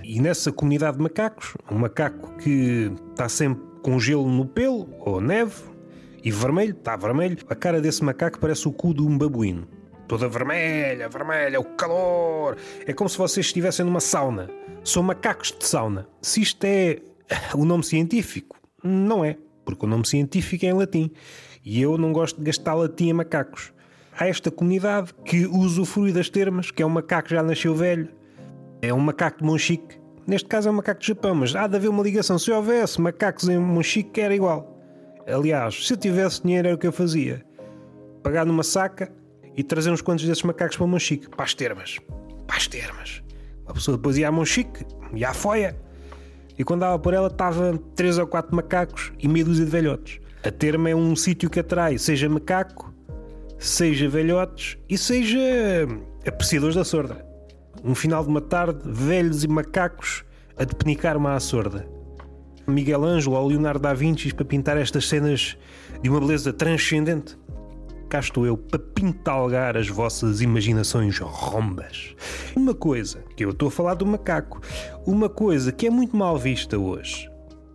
E 0.02 0.20
nessa 0.20 0.50
comunidade 0.50 0.96
de 0.96 1.02
macacos, 1.02 1.54
um 1.70 1.78
macaco 1.78 2.36
que 2.38 2.90
está 3.10 3.28
sempre 3.28 3.62
com 3.82 3.98
gelo 3.98 4.28
no 4.28 4.46
pelo, 4.46 4.88
ou 5.00 5.20
neve, 5.20 5.62
e 6.22 6.30
vermelho, 6.30 6.72
está 6.72 6.96
vermelho, 6.96 7.36
a 7.50 7.54
cara 7.54 7.80
desse 7.82 8.02
macaco 8.02 8.38
parece 8.38 8.66
o 8.66 8.72
cu 8.72 8.94
de 8.94 9.02
um 9.02 9.18
babuíno. 9.18 9.68
Toda 10.08 10.28
vermelha, 10.28 11.08
vermelha, 11.08 11.60
o 11.60 11.64
calor. 11.64 12.56
É 12.86 12.94
como 12.94 13.10
se 13.10 13.18
vocês 13.18 13.44
estivessem 13.44 13.84
numa 13.84 14.00
sauna. 14.00 14.48
São 14.82 15.02
macacos 15.02 15.54
de 15.58 15.66
sauna. 15.66 16.06
Se 16.22 16.40
isto 16.40 16.64
é 16.64 17.00
o 17.54 17.66
nome 17.66 17.84
científico, 17.84 18.56
não 18.82 19.22
é, 19.22 19.36
porque 19.64 19.84
o 19.84 19.88
nome 19.88 20.06
científico 20.06 20.64
é 20.64 20.68
em 20.70 20.72
latim. 20.72 21.10
E 21.62 21.80
eu 21.80 21.98
não 21.98 22.12
gosto 22.12 22.38
de 22.38 22.44
gastar 22.44 22.74
latim 22.74 23.10
a 23.10 23.14
macacos 23.14 23.74
há 24.16 24.28
esta 24.28 24.50
comunidade 24.50 25.12
que 25.24 25.46
usufrui 25.46 26.12
das 26.12 26.28
termas, 26.28 26.70
que 26.70 26.82
é 26.82 26.86
um 26.86 26.90
macaco 26.90 27.28
que 27.28 27.34
já 27.34 27.42
nasceu 27.42 27.74
velho, 27.74 28.08
é 28.80 28.92
um 28.92 29.00
macaco 29.00 29.38
de 29.38 29.44
Monchique. 29.44 29.98
Neste 30.26 30.48
caso 30.48 30.68
é 30.68 30.72
um 30.72 30.76
macaco 30.76 31.00
de 31.00 31.06
Japão, 31.08 31.34
mas 31.34 31.54
há 31.54 31.66
de 31.66 31.76
haver 31.76 31.88
uma 31.88 32.02
ligação. 32.02 32.38
Se 32.38 32.50
houvesse 32.50 33.00
macacos 33.00 33.48
em 33.48 33.58
Monchique, 33.58 34.20
era 34.20 34.34
igual. 34.34 34.78
Aliás, 35.26 35.86
se 35.86 35.92
eu 35.92 35.96
tivesse 35.96 36.42
dinheiro, 36.42 36.68
era 36.68 36.76
o 36.76 36.78
que 36.78 36.86
eu 36.86 36.92
fazia: 36.92 37.44
pagar 38.22 38.46
numa 38.46 38.62
saca 38.62 39.12
e 39.56 39.62
trazer 39.62 39.90
uns 39.90 40.00
quantos 40.00 40.24
desses 40.24 40.42
macacos 40.42 40.76
para 40.76 40.86
Monchique, 40.86 41.28
para 41.28 41.44
as 41.44 41.54
termas. 41.54 41.98
Para 42.46 42.56
as 42.56 42.66
termas. 42.66 43.22
Uma 43.64 43.74
pessoa 43.74 43.96
depois 43.96 44.16
ia 44.16 44.28
a 44.28 44.32
Monchique, 44.32 44.84
ia 45.14 45.30
à 45.30 45.34
foia, 45.34 45.76
e 46.58 46.64
quando 46.64 46.80
dava 46.80 46.98
por 46.98 47.14
ela 47.14 47.28
estava 47.28 47.78
três 47.94 48.18
ou 48.18 48.26
quatro 48.26 48.54
macacos 48.54 49.12
e 49.18 49.26
meia 49.26 49.44
dúzia 49.44 49.64
de 49.64 49.70
velhotes. 49.70 50.20
A 50.42 50.50
terma 50.50 50.90
é 50.90 50.94
um 50.94 51.16
sítio 51.16 51.48
que 51.48 51.60
atrai, 51.60 51.96
seja 51.96 52.28
macaco, 52.28 52.93
seja 53.64 54.08
velhotes 54.08 54.76
e 54.88 54.98
seja 54.98 55.38
apreciadores 56.26 56.76
da 56.76 56.84
sorda. 56.84 57.24
Um 57.82 57.94
final 57.94 58.22
de 58.22 58.28
uma 58.28 58.40
tarde, 58.40 58.80
velhos 58.84 59.42
e 59.42 59.48
macacos 59.48 60.22
a 60.56 60.64
depenicar 60.64 61.16
uma 61.16 61.34
à 61.34 61.40
sorda. 61.40 61.88
Miguel 62.66 63.04
Ângelo 63.04 63.36
ou 63.36 63.48
Leonardo 63.48 63.80
da 63.80 63.94
Vinci 63.94 64.32
para 64.34 64.44
pintar 64.44 64.76
estas 64.76 65.08
cenas 65.08 65.56
de 66.02 66.10
uma 66.10 66.20
beleza 66.20 66.52
transcendente 66.52 67.38
cá 68.08 68.20
estou 68.20 68.46
eu 68.46 68.56
para 68.56 68.78
pintalgar 68.78 69.76
as 69.76 69.88
vossas 69.88 70.40
imaginações 70.40 71.18
rombas. 71.18 72.14
Uma 72.54 72.74
coisa, 72.74 73.24
que 73.34 73.44
eu 73.44 73.50
estou 73.50 73.68
a 73.68 73.70
falar 73.70 73.94
do 73.94 74.06
macaco, 74.06 74.60
uma 75.04 75.28
coisa 75.28 75.72
que 75.72 75.86
é 75.86 75.90
muito 75.90 76.16
mal 76.16 76.38
vista 76.38 76.78
hoje 76.78 77.28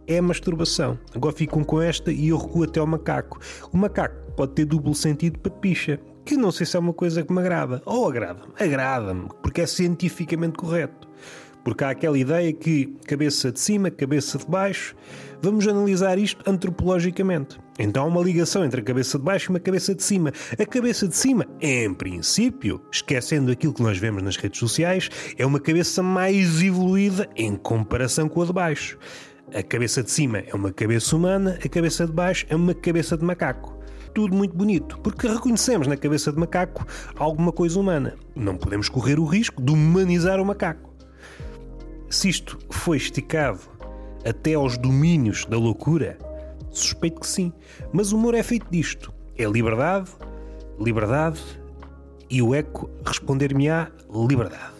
é 0.09 0.17
a 0.17 0.21
masturbação. 0.23 0.97
Agora 1.13 1.35
ficam 1.35 1.63
com 1.63 1.79
esta 1.79 2.11
e 2.11 2.29
eu 2.29 2.37
recuo 2.37 2.63
até 2.63 2.79
ao 2.79 2.87
macaco. 2.87 3.39
O 3.71 3.77
macaco 3.77 4.15
pode 4.39 4.53
ter 4.53 4.63
duplo 4.63 4.95
sentido 4.95 5.37
para 5.37 5.51
picha, 5.51 5.99
que 6.23 6.37
não 6.37 6.49
sei 6.49 6.65
se 6.65 6.77
é 6.77 6.79
uma 6.79 6.93
coisa 6.93 7.21
que 7.21 7.33
me 7.33 7.41
agrada. 7.41 7.81
Ou 7.85 8.07
agrada-me, 8.07 8.53
agrada-me, 8.57 9.27
porque 9.43 9.59
é 9.59 9.67
cientificamente 9.67 10.57
correto. 10.57 11.09
Porque 11.61 11.83
há 11.83 11.89
aquela 11.89 12.17
ideia 12.17 12.53
que 12.53 12.85
cabeça 13.05 13.51
de 13.51 13.59
cima, 13.59 13.91
cabeça 13.91 14.37
de 14.37 14.45
baixo, 14.45 14.95
vamos 15.41 15.67
analisar 15.67 16.17
isto 16.17 16.41
antropologicamente. 16.49 17.59
Então 17.77 18.03
há 18.03 18.05
uma 18.05 18.21
ligação 18.21 18.63
entre 18.63 18.79
a 18.79 18.83
cabeça 18.83 19.19
de 19.19 19.25
baixo 19.25 19.47
e 19.47 19.49
uma 19.49 19.59
cabeça 19.59 19.93
de 19.93 20.01
cima. 20.01 20.31
A 20.57 20.65
cabeça 20.65 21.05
de 21.05 21.17
cima, 21.17 21.45
em 21.59 21.93
princípio, 21.93 22.79
esquecendo 22.89 23.51
aquilo 23.51 23.73
que 23.73 23.83
nós 23.83 23.97
vemos 23.97 24.23
nas 24.23 24.37
redes 24.37 24.57
sociais, 24.57 25.09
é 25.37 25.45
uma 25.45 25.59
cabeça 25.59 26.01
mais 26.01 26.61
evoluída 26.61 27.27
em 27.35 27.57
comparação 27.57 28.29
com 28.29 28.41
a 28.41 28.45
de 28.45 28.53
baixo. 28.53 28.97
A 29.53 29.61
cabeça 29.61 30.01
de 30.01 30.11
cima 30.11 30.37
é 30.47 30.55
uma 30.55 30.71
cabeça 30.71 31.13
humana, 31.13 31.59
a 31.61 31.67
cabeça 31.67 32.05
de 32.05 32.13
baixo 32.13 32.45
é 32.47 32.55
uma 32.55 32.73
cabeça 32.73 33.17
de 33.17 33.25
macaco 33.25 33.78
tudo 34.13 34.35
muito 34.35 34.55
bonito, 34.55 34.99
porque 34.99 35.27
reconhecemos 35.27 35.87
na 35.87 35.97
cabeça 35.97 36.31
de 36.31 36.39
macaco 36.39 36.85
alguma 37.15 37.51
coisa 37.51 37.79
humana. 37.79 38.15
Não 38.35 38.57
podemos 38.57 38.89
correr 38.89 39.19
o 39.19 39.25
risco 39.25 39.61
de 39.61 39.71
humanizar 39.71 40.39
o 40.39 40.45
macaco. 40.45 40.93
Se 42.09 42.29
isto 42.29 42.57
foi 42.69 42.97
esticado 42.97 43.59
até 44.25 44.53
aos 44.53 44.77
domínios 44.77 45.45
da 45.45 45.57
loucura, 45.57 46.17
suspeito 46.71 47.21
que 47.21 47.27
sim. 47.27 47.53
Mas 47.93 48.11
o 48.11 48.17
humor 48.17 48.35
é 48.35 48.43
feito 48.43 48.67
disto: 48.69 49.13
é 49.37 49.45
liberdade, 49.45 50.09
liberdade 50.79 51.39
e 52.29 52.41
o 52.41 52.53
eco 52.53 52.89
responder-me-á 53.05 53.91
liberdade. 54.13 54.79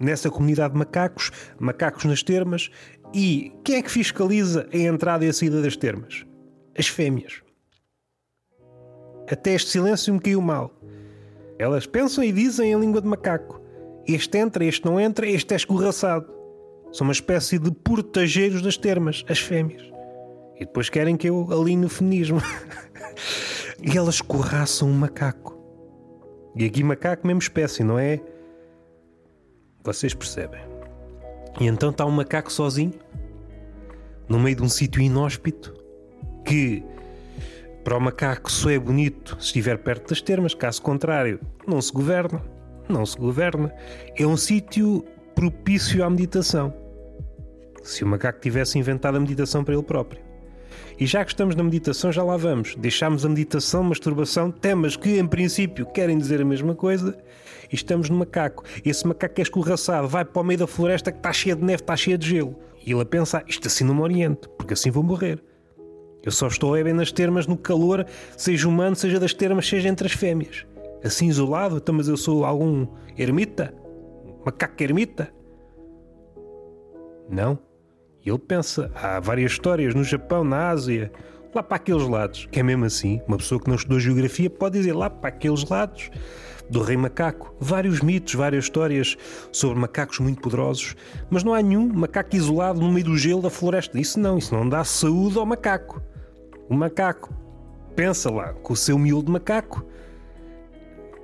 Nessa 0.00 0.30
comunidade 0.30 0.74
de 0.74 0.78
macacos, 0.78 1.30
macacos 1.58 2.04
nas 2.04 2.22
termas, 2.22 2.70
e 3.12 3.52
quem 3.64 3.76
é 3.76 3.82
que 3.82 3.90
fiscaliza 3.90 4.68
a 4.72 4.76
entrada 4.76 5.24
e 5.24 5.28
a 5.28 5.32
saída 5.32 5.60
das 5.60 5.76
termas? 5.76 6.24
As 6.78 6.86
fêmeas. 6.86 7.42
Até 9.30 9.54
este 9.54 9.70
silêncio 9.70 10.12
me 10.14 10.20
caiu 10.20 10.40
mal. 10.40 10.72
Elas 11.58 11.86
pensam 11.86 12.24
e 12.24 12.32
dizem 12.32 12.72
em 12.72 12.80
língua 12.80 13.00
de 13.00 13.08
macaco. 13.08 13.60
Este 14.06 14.38
entra, 14.38 14.64
este 14.64 14.86
não 14.86 14.98
entra, 14.98 15.26
este 15.26 15.52
é 15.52 15.56
escorraçado. 15.56 16.26
São 16.92 17.06
uma 17.06 17.12
espécie 17.12 17.58
de 17.58 17.70
portageiros 17.70 18.62
das 18.62 18.76
termas, 18.76 19.24
as 19.28 19.38
fêmeas. 19.38 19.82
E 20.56 20.60
depois 20.60 20.88
querem 20.88 21.16
que 21.16 21.28
eu 21.28 21.46
alinhe 21.52 21.84
o 21.84 21.88
feminismo. 21.88 22.40
e 23.82 23.96
elas 23.96 24.16
escorraçam 24.16 24.88
um 24.88 24.94
macaco. 24.94 25.58
E 26.56 26.64
aqui 26.64 26.82
macaco, 26.82 27.26
mesmo 27.26 27.42
espécie, 27.42 27.84
não 27.84 27.98
é? 27.98 28.20
Vocês 29.84 30.14
percebem. 30.14 30.60
E 31.60 31.66
então 31.66 31.90
está 31.90 32.06
um 32.06 32.10
macaco 32.10 32.52
sozinho, 32.52 32.94
no 34.28 34.38
meio 34.38 34.56
de 34.56 34.62
um 34.62 34.68
sítio 34.68 35.02
inóspito, 35.02 35.74
que 36.44 36.84
para 37.88 37.96
o 37.96 38.00
macaco 38.02 38.52
só 38.52 38.68
é 38.68 38.78
bonito 38.78 39.34
se 39.40 39.46
estiver 39.46 39.78
perto 39.78 40.10
das 40.10 40.20
termas, 40.20 40.52
caso 40.52 40.82
contrário, 40.82 41.40
não 41.66 41.80
se 41.80 41.90
governa. 41.90 42.42
Não 42.86 43.06
se 43.06 43.16
governa. 43.16 43.72
É 44.14 44.26
um 44.26 44.36
sítio 44.36 45.06
propício 45.34 46.04
à 46.04 46.10
meditação. 46.10 46.74
Se 47.82 48.04
o 48.04 48.06
macaco 48.06 48.40
tivesse 48.40 48.78
inventado 48.78 49.16
a 49.16 49.20
meditação 49.20 49.64
para 49.64 49.72
ele 49.72 49.82
próprio. 49.82 50.20
E 51.00 51.06
já 51.06 51.24
que 51.24 51.30
estamos 51.30 51.56
na 51.56 51.64
meditação, 51.64 52.12
já 52.12 52.22
lá 52.22 52.36
vamos. 52.36 52.76
Deixámos 52.76 53.24
a 53.24 53.28
meditação, 53.30 53.82
masturbação, 53.82 54.50
temas 54.50 54.94
que 54.94 55.18
em 55.18 55.26
princípio 55.26 55.86
querem 55.86 56.18
dizer 56.18 56.42
a 56.42 56.44
mesma 56.44 56.74
coisa, 56.74 57.16
e 57.72 57.74
estamos 57.74 58.10
no 58.10 58.18
macaco. 58.18 58.64
Esse 58.84 59.06
macaco 59.06 59.40
é 59.40 59.42
escorraçado, 59.42 60.06
vai 60.06 60.26
para 60.26 60.42
o 60.42 60.44
meio 60.44 60.58
da 60.58 60.66
floresta 60.66 61.10
que 61.10 61.20
está 61.20 61.32
cheia 61.32 61.56
de 61.56 61.64
neve, 61.64 61.80
está 61.80 61.96
cheia 61.96 62.18
de 62.18 62.28
gelo. 62.28 62.54
E 62.84 62.92
ele 62.92 63.00
a 63.00 63.06
pensar: 63.06 63.44
isto 63.48 63.66
assim 63.66 63.82
não 63.82 63.94
me 63.94 64.02
oriente, 64.02 64.46
porque 64.58 64.74
assim 64.74 64.90
vou 64.90 65.02
morrer. 65.02 65.42
Eu 66.22 66.32
só 66.32 66.48
estou 66.48 66.74
a 66.74 66.82
bem 66.82 66.92
nas 66.92 67.12
termas 67.12 67.46
no 67.46 67.56
calor, 67.56 68.04
seja 68.36 68.68
humano, 68.68 68.96
seja 68.96 69.20
das 69.20 69.32
termas, 69.32 69.68
seja 69.68 69.88
entre 69.88 70.06
as 70.06 70.12
fêmeas. 70.12 70.66
Assim 71.02 71.28
isolado, 71.28 71.76
então, 71.76 71.94
mas 71.94 72.08
eu 72.08 72.16
sou 72.16 72.44
algum 72.44 72.86
ermita? 73.16 73.72
Macaco 74.44 74.82
ermita? 74.82 75.32
Não. 77.30 77.58
E 78.24 78.30
ele 78.30 78.38
pensa, 78.38 78.90
há 78.94 79.20
várias 79.20 79.52
histórias 79.52 79.94
no 79.94 80.02
Japão, 80.02 80.42
na 80.42 80.70
Ásia, 80.70 81.12
lá 81.54 81.62
para 81.62 81.76
aqueles 81.76 82.06
lados, 82.06 82.46
que 82.50 82.60
é 82.60 82.62
mesmo 82.62 82.84
assim, 82.84 83.20
uma 83.26 83.36
pessoa 83.36 83.60
que 83.60 83.68
não 83.68 83.76
estudou 83.76 84.00
geografia 84.00 84.50
pode 84.50 84.78
dizer 84.78 84.92
lá 84.92 85.08
para 85.08 85.28
aqueles 85.28 85.68
lados 85.68 86.10
do 86.68 86.82
rei 86.82 86.96
macaco. 86.96 87.54
Vários 87.58 88.00
mitos, 88.00 88.34
várias 88.34 88.64
histórias 88.64 89.16
sobre 89.52 89.78
macacos 89.78 90.18
muito 90.18 90.40
poderosos, 90.40 90.94
mas 91.30 91.42
não 91.42 91.54
há 91.54 91.62
nenhum 91.62 91.88
macaco 91.92 92.36
isolado 92.36 92.80
no 92.80 92.92
meio 92.92 93.06
do 93.06 93.16
gelo 93.16 93.42
da 93.42 93.50
floresta. 93.50 93.98
Isso 93.98 94.18
não, 94.18 94.38
isso 94.38 94.54
não 94.54 94.68
dá 94.68 94.84
saúde 94.84 95.38
ao 95.38 95.46
macaco. 95.46 96.02
O 96.68 96.74
macaco 96.74 97.32
pensa 97.96 98.30
lá 98.30 98.52
com 98.52 98.72
o 98.72 98.76
seu 98.76 98.98
miolo 98.98 99.22
de 99.22 99.32
macaco. 99.32 99.84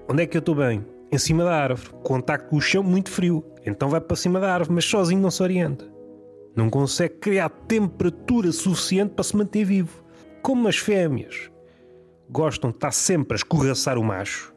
Onde 0.09 0.23
é 0.23 0.27
que 0.27 0.37
eu 0.37 0.41
estou 0.41 0.55
bem? 0.55 0.85
Em 1.13 1.19
cima 1.19 1.45
da 1.45 1.55
árvore, 1.55 1.91
contacto 2.03 2.49
com 2.49 2.57
o 2.57 2.61
chão 2.61 2.83
muito 2.83 3.11
frio. 3.11 3.45
Então 3.65 3.89
vai 3.89 4.01
para 4.01 4.17
cima 4.17 4.41
da 4.41 4.53
árvore, 4.53 4.75
mas 4.75 4.85
sozinho 4.85 5.21
não 5.21 5.31
se 5.31 5.43
orienta. 5.43 5.93
Não 6.57 6.71
consegue 6.71 7.15
criar 7.17 7.49
temperatura 7.49 8.51
suficiente 8.53 9.15
para 9.15 9.25
se 9.25 9.37
manter 9.37 9.65
vivo. 9.65 10.05
Como 10.43 10.69
as 10.69 10.77
fêmeas 10.77 11.51
gostam 12.29 12.71
de 12.71 12.77
estar 12.77 12.93
sempre 12.93 13.35
a 13.35 13.37
escorraçar 13.37 13.99
o 13.99 14.05
macho, 14.05 14.55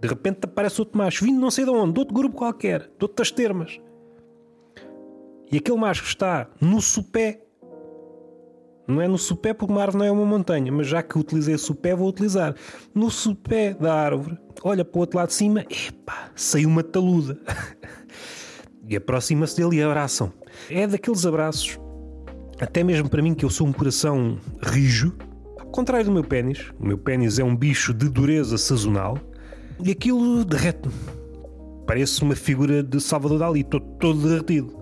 de 0.00 0.08
repente 0.08 0.40
aparece 0.44 0.80
outro 0.80 0.98
macho, 0.98 1.24
vindo 1.24 1.40
não 1.40 1.50
sei 1.50 1.64
de 1.64 1.70
onde, 1.70 1.92
de 1.92 2.00
outro 2.00 2.14
grupo 2.14 2.36
qualquer, 2.36 2.82
de 2.82 3.02
outras 3.02 3.30
termas. 3.30 3.80
E 5.52 5.58
aquele 5.58 5.78
macho 5.78 6.02
que 6.02 6.08
está 6.08 6.48
no 6.60 6.80
sopé, 6.80 7.42
não 8.90 9.00
é 9.00 9.08
no 9.08 9.18
sopé 9.18 9.54
porque 9.54 9.72
uma 9.72 9.82
árvore 9.82 9.98
não 9.98 10.06
é 10.06 10.10
uma 10.10 10.24
montanha, 10.24 10.70
mas 10.72 10.86
já 10.86 11.02
que 11.02 11.18
utilizei 11.18 11.54
o 11.54 11.58
sopé, 11.58 11.94
vou 11.94 12.08
utilizar. 12.08 12.54
No 12.94 13.10
sopé 13.10 13.74
da 13.74 13.94
árvore, 13.94 14.36
olha 14.62 14.84
para 14.84 14.98
o 14.98 15.00
outro 15.00 15.18
lado 15.18 15.28
de 15.28 15.34
cima, 15.34 15.64
epá, 15.70 16.30
saiu 16.34 16.68
uma 16.68 16.82
taluda. 16.82 17.38
e 18.88 18.96
aproxima-se 18.96 19.56
dele 19.56 19.76
e 19.76 19.82
abraçam. 19.82 20.32
É 20.68 20.86
daqueles 20.86 21.24
abraços, 21.24 21.78
até 22.60 22.82
mesmo 22.82 23.08
para 23.08 23.22
mim 23.22 23.34
que 23.34 23.44
eu 23.44 23.50
sou 23.50 23.66
um 23.66 23.72
coração 23.72 24.38
rijo, 24.62 25.16
ao 25.58 25.66
contrário 25.66 26.06
do 26.06 26.12
meu 26.12 26.24
pênis. 26.24 26.72
O 26.78 26.86
meu 26.86 26.98
pênis 26.98 27.38
é 27.38 27.44
um 27.44 27.56
bicho 27.56 27.94
de 27.94 28.08
dureza 28.08 28.58
sazonal 28.58 29.18
e 29.82 29.90
aquilo 29.90 30.44
derrete-me. 30.44 30.92
Parece 31.86 32.22
uma 32.22 32.36
figura 32.36 32.82
de 32.82 33.00
Salvador 33.00 33.38
Dali, 33.38 33.64
todo, 33.64 33.84
todo 33.98 34.28
derretido. 34.28 34.79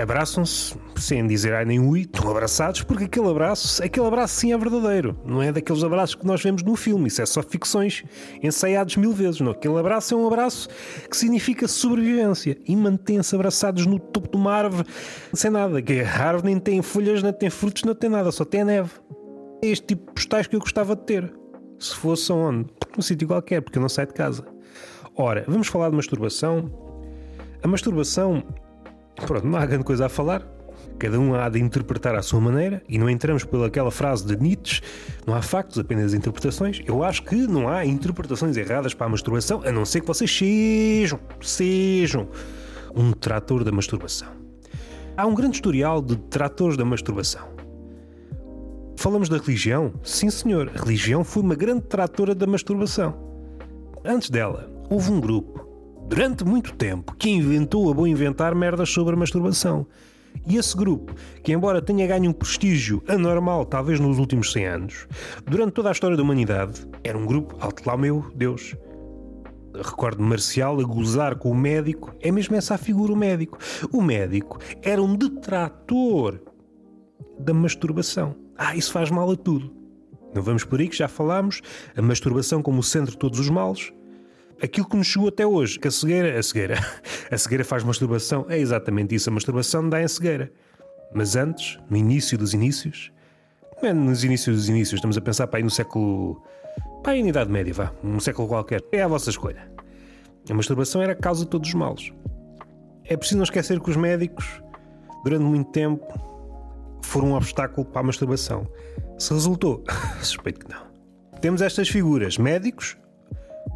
Abraçam-se 0.00 0.76
sem 0.96 1.26
dizer 1.26 1.54
ai 1.54 1.64
nem 1.64 1.80
ui, 1.80 2.02
estão 2.02 2.30
abraçados 2.30 2.82
porque 2.82 3.04
aquele 3.04 3.30
abraço, 3.30 3.82
aquele 3.82 4.06
abraço 4.06 4.34
sim 4.34 4.52
é 4.52 4.58
verdadeiro. 4.58 5.18
Não 5.24 5.42
é 5.42 5.50
daqueles 5.50 5.82
abraços 5.82 6.14
que 6.14 6.26
nós 6.26 6.42
vemos 6.42 6.62
no 6.62 6.76
filme, 6.76 7.08
isso 7.08 7.22
é 7.22 7.26
só 7.26 7.42
ficções 7.42 8.04
ensaiados 8.42 8.96
mil 8.96 9.12
vezes. 9.12 9.40
Não, 9.40 9.52
aquele 9.52 9.78
abraço 9.78 10.12
é 10.12 10.16
um 10.16 10.26
abraço 10.26 10.68
que 11.10 11.16
significa 11.16 11.66
sobrevivência 11.66 12.58
e 12.66 12.76
mantém-se 12.76 13.34
abraçados 13.34 13.86
no 13.86 13.98
topo 13.98 14.30
de 14.30 14.36
uma 14.36 14.52
árvore 14.52 14.86
sem 15.32 15.50
nada. 15.50 15.80
Que 15.80 16.00
a 16.00 16.22
árvore 16.22 16.52
nem 16.52 16.60
tem 16.60 16.82
folhas, 16.82 17.22
nem 17.22 17.32
tem 17.32 17.48
frutos, 17.48 17.82
não 17.84 17.94
tem 17.94 18.10
nada, 18.10 18.30
só 18.30 18.44
tem 18.44 18.64
neve. 18.64 18.90
É 19.62 19.68
este 19.68 19.86
tipo 19.86 20.08
de 20.08 20.12
postais 20.12 20.46
que 20.46 20.54
eu 20.54 20.60
gostava 20.60 20.94
de 20.94 21.02
ter. 21.02 21.32
Se 21.78 21.94
fosse 21.94 22.30
onde? 22.32 22.66
Num 22.94 23.02
sítio 23.02 23.26
qualquer, 23.26 23.62
porque 23.62 23.78
eu 23.78 23.82
não 23.82 23.88
saio 23.88 24.08
de 24.08 24.14
casa. 24.14 24.44
Ora, 25.16 25.44
vamos 25.48 25.68
falar 25.68 25.88
de 25.88 25.96
masturbação. 25.96 26.70
A 27.62 27.68
masturbação, 27.68 28.42
pronto, 29.24 29.46
não 29.46 29.58
há 29.58 29.66
grande 29.66 29.84
coisa 29.84 30.06
a 30.06 30.08
falar. 30.08 30.46
Cada 30.98 31.20
um 31.20 31.34
há 31.34 31.48
de 31.48 31.60
interpretar 31.60 32.14
à 32.14 32.22
sua 32.22 32.40
maneira 32.40 32.82
e 32.88 32.98
não 32.98 33.08
entramos 33.08 33.44
pelaquela 33.44 33.90
frase 33.90 34.24
de 34.26 34.36
Nietzsche, 34.36 34.80
não 35.26 35.34
há 35.34 35.42
factos, 35.42 35.78
apenas 35.78 36.14
interpretações. 36.14 36.80
Eu 36.86 37.02
acho 37.02 37.22
que 37.22 37.34
não 37.34 37.68
há 37.68 37.84
interpretações 37.84 38.56
erradas 38.56 38.94
para 38.94 39.06
a 39.06 39.10
masturbação, 39.10 39.62
a 39.64 39.70
não 39.70 39.84
ser 39.84 40.00
que 40.00 40.06
vocês 40.06 40.34
sejam, 40.34 41.20
sejam 41.40 42.28
um 42.94 43.12
trator 43.12 43.62
da 43.62 43.70
masturbação. 43.70 44.28
Há 45.16 45.26
um 45.26 45.34
grande 45.34 45.56
historial 45.56 46.00
de 46.00 46.16
tratores 46.16 46.76
da 46.76 46.84
masturbação. 46.84 47.46
Falamos 48.96 49.28
da 49.28 49.36
religião? 49.36 49.92
Sim, 50.02 50.30
senhor. 50.30 50.70
A 50.74 50.78
religião 50.82 51.22
foi 51.22 51.42
uma 51.42 51.54
grande 51.54 51.82
tratora 51.82 52.34
da 52.34 52.46
masturbação. 52.46 53.14
Antes 54.04 54.30
dela, 54.30 54.70
houve 54.88 55.10
um 55.10 55.20
grupo, 55.20 55.65
durante 56.08 56.44
muito 56.44 56.74
tempo, 56.74 57.14
que 57.16 57.28
inventou 57.28 57.90
a 57.90 57.94
bom 57.94 58.06
inventar 58.06 58.54
merdas 58.54 58.90
sobre 58.90 59.14
a 59.14 59.18
masturbação. 59.18 59.86
E 60.46 60.56
esse 60.56 60.76
grupo, 60.76 61.14
que 61.42 61.52
embora 61.52 61.80
tenha 61.80 62.06
ganho 62.06 62.30
um 62.30 62.32
prestígio 62.32 63.02
anormal, 63.08 63.64
talvez 63.64 63.98
nos 63.98 64.18
últimos 64.18 64.52
100 64.52 64.66
anos, 64.66 65.08
durante 65.44 65.72
toda 65.72 65.88
a 65.88 65.92
história 65.92 66.16
da 66.16 66.22
humanidade, 66.22 66.86
era 67.02 67.16
um 67.16 67.26
grupo, 67.26 67.56
alto 67.58 67.82
lá 67.86 67.96
meu 67.96 68.24
Deus, 68.34 68.76
recordo 69.74 70.22
Marcial 70.22 70.78
a 70.80 70.84
gozar 70.84 71.36
com 71.36 71.50
o 71.50 71.54
médico, 71.54 72.14
é 72.20 72.30
mesmo 72.30 72.54
essa 72.56 72.74
a 72.74 72.78
figura, 72.78 73.12
o 73.12 73.16
médico. 73.16 73.58
O 73.92 74.02
médico 74.02 74.58
era 74.82 75.02
um 75.02 75.16
detrator 75.16 76.40
da 77.38 77.52
masturbação. 77.52 78.34
Ah, 78.56 78.76
isso 78.76 78.92
faz 78.92 79.10
mal 79.10 79.30
a 79.30 79.36
tudo. 79.36 79.74
Não 80.34 80.42
vamos 80.42 80.64
por 80.64 80.80
aí 80.80 80.88
que 80.88 80.96
já 80.96 81.08
falámos, 81.08 81.62
a 81.96 82.02
masturbação 82.02 82.62
como 82.62 82.80
o 82.80 82.82
centro 82.82 83.12
de 83.12 83.18
todos 83.18 83.38
os 83.38 83.48
males. 83.48 83.92
Aquilo 84.62 84.88
que 84.88 84.96
nos 84.96 85.06
chegou 85.06 85.28
até 85.28 85.46
hoje, 85.46 85.78
que 85.78 85.86
a 85.86 85.90
cegueira, 85.90 86.38
a 86.38 86.42
cegueira, 86.42 86.78
a 87.30 87.38
cegueira 87.38 87.64
faz 87.64 87.84
masturbação, 87.84 88.46
é 88.48 88.58
exatamente 88.58 89.14
isso, 89.14 89.28
a 89.28 89.32
masturbação 89.32 89.88
dá 89.88 90.02
em 90.02 90.08
cegueira. 90.08 90.50
Mas 91.14 91.36
antes, 91.36 91.78
no 91.90 91.96
início 91.96 92.38
dos 92.38 92.54
inícios, 92.54 93.12
não 93.82 93.90
é 93.90 93.92
nos 93.92 94.24
inícios 94.24 94.56
dos 94.56 94.68
inícios, 94.68 94.94
estamos 94.94 95.16
a 95.16 95.20
pensar 95.20 95.46
para 95.46 95.58
aí 95.58 95.62
no 95.62 95.70
século 95.70 96.42
para 97.02 97.12
a 97.12 97.16
Idade 97.16 97.50
Média, 97.50 97.72
vá, 97.72 97.92
um 98.02 98.18
século 98.18 98.48
qualquer. 98.48 98.82
É 98.90 99.02
a 99.02 99.06
vossa 99.06 99.30
escolha. 99.30 99.70
A 100.50 100.54
masturbação 100.54 101.00
era 101.00 101.12
a 101.12 101.14
causa 101.14 101.44
de 101.44 101.50
todos 101.50 101.68
os 101.68 101.74
males. 101.74 102.12
É 103.04 103.16
preciso 103.16 103.36
não 103.36 103.44
esquecer 103.44 103.78
que 103.78 103.90
os 103.90 103.96
médicos, 103.96 104.60
durante 105.22 105.44
muito 105.44 105.70
tempo, 105.70 106.04
foram 107.02 107.28
um 107.28 107.34
obstáculo 107.34 107.86
para 107.86 108.00
a 108.00 108.04
masturbação. 108.04 108.66
Se 109.18 109.32
resultou? 109.32 109.84
Suspeito 110.20 110.66
que 110.66 110.72
não. 110.72 110.82
Temos 111.40 111.62
estas 111.62 111.88
figuras: 111.88 112.38
médicos, 112.38 112.96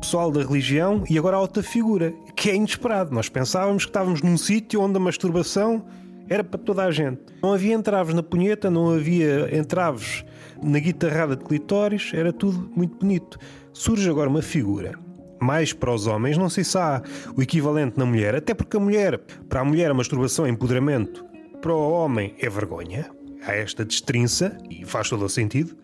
pessoal 0.00 0.30
da 0.30 0.42
religião 0.42 1.04
e 1.08 1.18
agora 1.18 1.36
há 1.36 1.40
outra 1.40 1.62
figura, 1.62 2.12
que 2.34 2.50
é 2.50 2.54
inesperado. 2.54 3.14
Nós 3.14 3.28
pensávamos 3.28 3.84
que 3.84 3.90
estávamos 3.90 4.22
num 4.22 4.36
sítio 4.36 4.80
onde 4.80 4.96
a 4.96 5.00
masturbação 5.00 5.84
era 6.28 6.42
para 6.42 6.58
toda 6.58 6.84
a 6.84 6.90
gente. 6.90 7.20
Não 7.42 7.52
havia 7.52 7.74
entraves 7.74 8.14
na 8.14 8.22
punheta, 8.22 8.70
não 8.70 8.90
havia 8.90 9.54
entraves 9.56 10.24
na 10.62 10.78
guitarrada 10.78 11.36
de 11.36 11.44
clitóris, 11.44 12.12
era 12.14 12.32
tudo 12.32 12.70
muito 12.74 12.96
bonito. 12.96 13.38
Surge 13.72 14.08
agora 14.08 14.28
uma 14.28 14.42
figura 14.42 14.98
mais 15.40 15.72
para 15.72 15.92
os 15.92 16.06
homens, 16.06 16.36
não 16.36 16.50
sei 16.50 16.62
se 16.62 16.76
há 16.76 17.02
o 17.34 17.42
equivalente 17.42 17.98
na 17.98 18.04
mulher, 18.04 18.34
até 18.34 18.52
porque 18.52 18.76
a 18.76 18.80
mulher, 18.80 19.18
para 19.48 19.60
a 19.60 19.64
mulher 19.64 19.90
a 19.90 19.94
masturbação 19.94 20.44
é 20.44 20.50
empoderamento, 20.50 21.24
para 21.62 21.72
o 21.72 21.90
homem 21.92 22.34
é 22.38 22.48
vergonha, 22.48 23.10
há 23.46 23.54
esta 23.54 23.84
destrinça 23.84 24.56
e 24.68 24.84
faz 24.84 25.08
todo 25.08 25.24
o 25.24 25.28
sentido. 25.28 25.74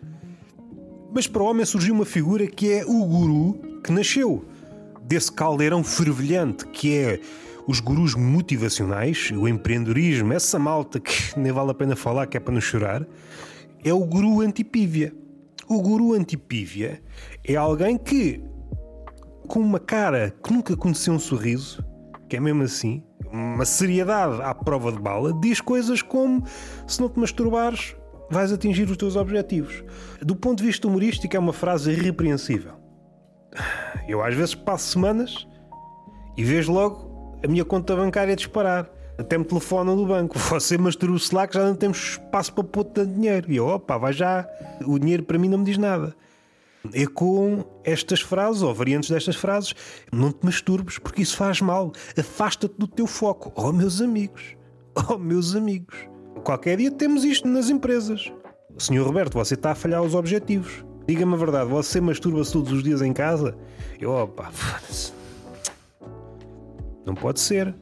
Mas 1.12 1.26
para 1.26 1.42
o 1.42 1.46
homem 1.46 1.64
surgiu 1.64 1.94
uma 1.94 2.04
figura 2.04 2.46
que 2.46 2.72
é 2.72 2.84
o 2.84 3.04
guru 3.04 3.60
que 3.82 3.92
nasceu 3.92 4.44
desse 5.02 5.30
caldeirão 5.32 5.84
fervilhante 5.84 6.66
que 6.66 6.96
é 6.96 7.20
os 7.66 7.80
gurus 7.80 8.14
motivacionais, 8.14 9.32
o 9.32 9.48
empreendedorismo, 9.48 10.32
essa 10.32 10.58
malta 10.58 11.00
que 11.00 11.12
nem 11.38 11.50
vale 11.50 11.70
a 11.70 11.74
pena 11.74 11.96
falar 11.96 12.26
que 12.26 12.36
é 12.36 12.40
para 12.40 12.54
nos 12.54 12.64
chorar 12.64 13.06
é 13.84 13.92
o 13.92 14.04
guru 14.04 14.40
antipívia. 14.40 15.14
O 15.68 15.80
guru 15.80 16.12
antipívia 16.12 17.00
é 17.44 17.54
alguém 17.56 17.96
que, 17.96 18.42
com 19.46 19.60
uma 19.60 19.78
cara 19.78 20.34
que 20.42 20.52
nunca 20.52 20.76
conheceu 20.76 21.12
um 21.14 21.18
sorriso, 21.18 21.84
que 22.28 22.36
é 22.36 22.40
mesmo 22.40 22.62
assim, 22.62 23.02
uma 23.32 23.64
seriedade 23.64 24.42
à 24.42 24.54
prova 24.54 24.90
de 24.90 24.98
bala, 24.98 25.32
diz 25.40 25.60
coisas 25.60 26.02
como: 26.02 26.44
se 26.86 27.00
não 27.00 27.08
te 27.08 27.18
masturbares, 27.18 27.96
vais 28.30 28.52
atingir 28.52 28.88
os 28.90 28.96
teus 28.96 29.16
objetivos. 29.16 29.84
Do 30.20 30.34
ponto 30.36 30.58
de 30.58 30.64
vista 30.64 30.88
humorístico, 30.88 31.36
é 31.36 31.38
uma 31.38 31.52
frase 31.52 31.90
irrepreensível. 31.90 32.72
Eu 34.08 34.22
às 34.22 34.34
vezes 34.34 34.54
passo 34.54 34.88
semanas 34.88 35.46
e 36.36 36.44
vejo 36.44 36.72
logo 36.72 37.38
a 37.44 37.48
minha 37.48 37.64
conta 37.64 37.96
bancária 37.96 38.36
disparar 38.36 38.90
até 39.18 39.38
me 39.38 39.44
telefonam 39.44 39.96
do 39.96 40.06
banco. 40.06 40.38
Você 40.50 40.76
masturou-se 40.76 41.34
lá 41.34 41.46
que 41.46 41.54
já 41.54 41.64
não 41.64 41.74
temos 41.74 41.98
espaço 41.98 42.52
para 42.52 42.64
pôr 42.64 42.84
tanto 42.84 43.14
dinheiro. 43.14 43.50
E 43.50 43.56
eu, 43.56 43.66
opa, 43.66 43.96
vai 43.96 44.12
já. 44.12 44.46
O 44.86 44.98
dinheiro 44.98 45.22
para 45.22 45.38
mim 45.38 45.48
não 45.48 45.58
me 45.58 45.64
diz 45.64 45.78
nada. 45.78 46.14
É 46.92 47.06
com 47.06 47.64
estas 47.82 48.20
frases, 48.20 48.62
ou 48.62 48.72
variantes 48.72 49.10
destas 49.10 49.34
frases, 49.34 49.74
não 50.12 50.30
te 50.30 50.44
masturbes, 50.44 50.98
porque 50.98 51.22
isso 51.22 51.36
faz 51.36 51.60
mal. 51.60 51.92
Afasta-te 52.16 52.74
do 52.78 52.86
teu 52.86 53.06
foco. 53.06 53.52
Oh, 53.56 53.72
meus 53.72 54.00
amigos. 54.00 54.56
Oh, 55.10 55.18
meus 55.18 55.56
amigos. 55.56 55.96
Qualquer 56.46 56.76
dia 56.76 56.92
temos 56.92 57.24
isto 57.24 57.48
nas 57.48 57.70
empresas. 57.70 58.32
Senhor 58.78 59.04
Roberto, 59.04 59.34
você 59.34 59.54
está 59.54 59.72
a 59.72 59.74
falhar 59.74 60.00
os 60.00 60.14
objetivos. 60.14 60.84
Diga-me 61.04 61.34
a 61.34 61.36
verdade, 61.36 61.68
você 61.68 62.00
masturba-se 62.00 62.52
todos 62.52 62.70
os 62.70 62.84
dias 62.84 63.02
em 63.02 63.12
casa? 63.12 63.58
Eu, 64.00 64.12
opa, 64.12 64.48
foda-se. 64.52 65.12
Não 67.04 67.16
pode 67.16 67.40
ser. 67.40 67.74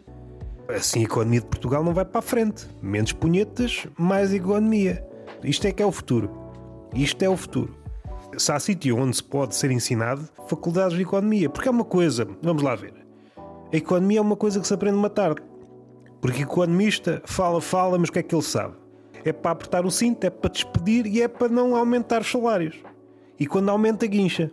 Assim 0.67 1.01
a 1.01 1.03
economia 1.03 1.41
de 1.41 1.47
Portugal 1.47 1.85
não 1.85 1.93
vai 1.93 2.07
para 2.07 2.21
a 2.21 2.23
frente. 2.23 2.67
Menos 2.81 3.13
punhetas, 3.13 3.87
mais 3.99 4.33
economia. 4.33 5.07
Isto 5.43 5.67
é 5.67 5.73
que 5.73 5.83
é 5.83 5.87
o 5.87 5.93
futuro. 5.93 6.31
Isto 6.95 7.23
é 7.23 7.29
o 7.29 7.37
futuro. 7.37 7.77
Se 8.39 8.51
há 8.51 8.59
sítio 8.59 8.97
onde 8.97 9.15
se 9.15 9.25
pode 9.25 9.55
ser 9.55 9.71
ensinado, 9.73 10.27
faculdades 10.49 10.97
de 10.97 11.03
economia. 11.03 11.51
Porque 11.51 11.69
é 11.69 11.71
uma 11.71 11.85
coisa, 11.85 12.27
vamos 12.43 12.63
lá 12.63 12.75
ver. 12.75 12.95
A 13.71 13.77
economia 13.77 14.21
é 14.21 14.23
uma 14.23 14.37
coisa 14.37 14.59
que 14.59 14.67
se 14.67 14.73
aprende 14.73 14.97
uma 14.97 15.11
tarde. 15.11 15.43
Porque 16.25 16.41
economista 16.41 17.21
fala, 17.27 17.61
fala, 17.61 17.99
mas 17.99 18.09
o 18.09 18.13
que 18.13 18.19
é 18.19 18.23
que 18.23 18.35
ele 18.35 18.41
sabe? 18.41 18.73
É 19.27 19.31
para 19.31 19.51
apertar 19.51 19.85
o 19.85 19.91
cinto, 19.91 20.25
é 20.25 20.31
para 20.31 20.49
despedir 20.49 21.07
e 21.07 21.21
é 21.21 21.29
para 21.29 21.51
não 21.51 21.77
aumentar 21.77 22.23
os 22.23 22.31
salários. 22.31 22.77
E 23.39 23.47
quando 23.47 23.69
aumenta, 23.69 24.07
guincha. 24.07 24.51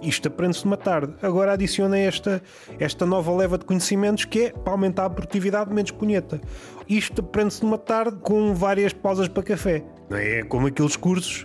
Isto 0.00 0.28
aprende-se 0.28 0.64
numa 0.64 0.78
tarde. 0.78 1.14
Agora 1.20 1.52
adiciona 1.52 1.98
esta, 1.98 2.42
esta 2.78 3.04
nova 3.04 3.36
leva 3.36 3.58
de 3.58 3.66
conhecimentos 3.66 4.24
que 4.24 4.44
é 4.44 4.50
para 4.50 4.72
aumentar 4.72 5.04
a 5.04 5.10
produtividade 5.10 5.70
menos 5.70 5.90
punheta. 5.90 6.40
Isto 6.88 7.20
aprende-se 7.20 7.62
numa 7.62 7.76
tarde 7.76 8.16
com 8.22 8.54
várias 8.54 8.94
pausas 8.94 9.28
para 9.28 9.42
café. 9.42 9.84
Não 10.08 10.16
é 10.16 10.42
como 10.44 10.68
aqueles 10.68 10.96
cursos 10.96 11.44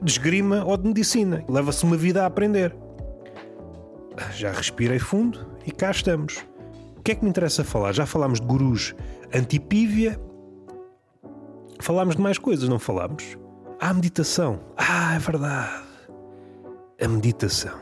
de 0.00 0.10
esgrima 0.10 0.64
ou 0.64 0.78
de 0.78 0.88
medicina. 0.88 1.44
Leva-se 1.46 1.84
uma 1.84 1.98
vida 1.98 2.22
a 2.22 2.26
aprender. 2.26 2.74
Já 4.32 4.50
respirei 4.50 4.98
fundo 4.98 5.46
e 5.66 5.70
cá 5.70 5.90
estamos. 5.90 6.42
O 7.00 7.02
que 7.02 7.12
é 7.12 7.14
que 7.14 7.24
me 7.24 7.30
interessa 7.30 7.64
falar? 7.64 7.94
Já 7.94 8.04
falámos 8.04 8.42
de 8.42 8.46
gurus 8.46 8.94
antipívia. 9.34 10.20
Falámos 11.80 12.14
de 12.14 12.20
mais 12.20 12.36
coisas, 12.36 12.68
não 12.68 12.78
falámos? 12.78 13.38
Ah, 13.80 13.88
a 13.88 13.94
meditação. 13.94 14.60
Ah, 14.76 15.14
é 15.14 15.18
verdade. 15.18 15.82
A 17.02 17.08
meditação 17.08 17.72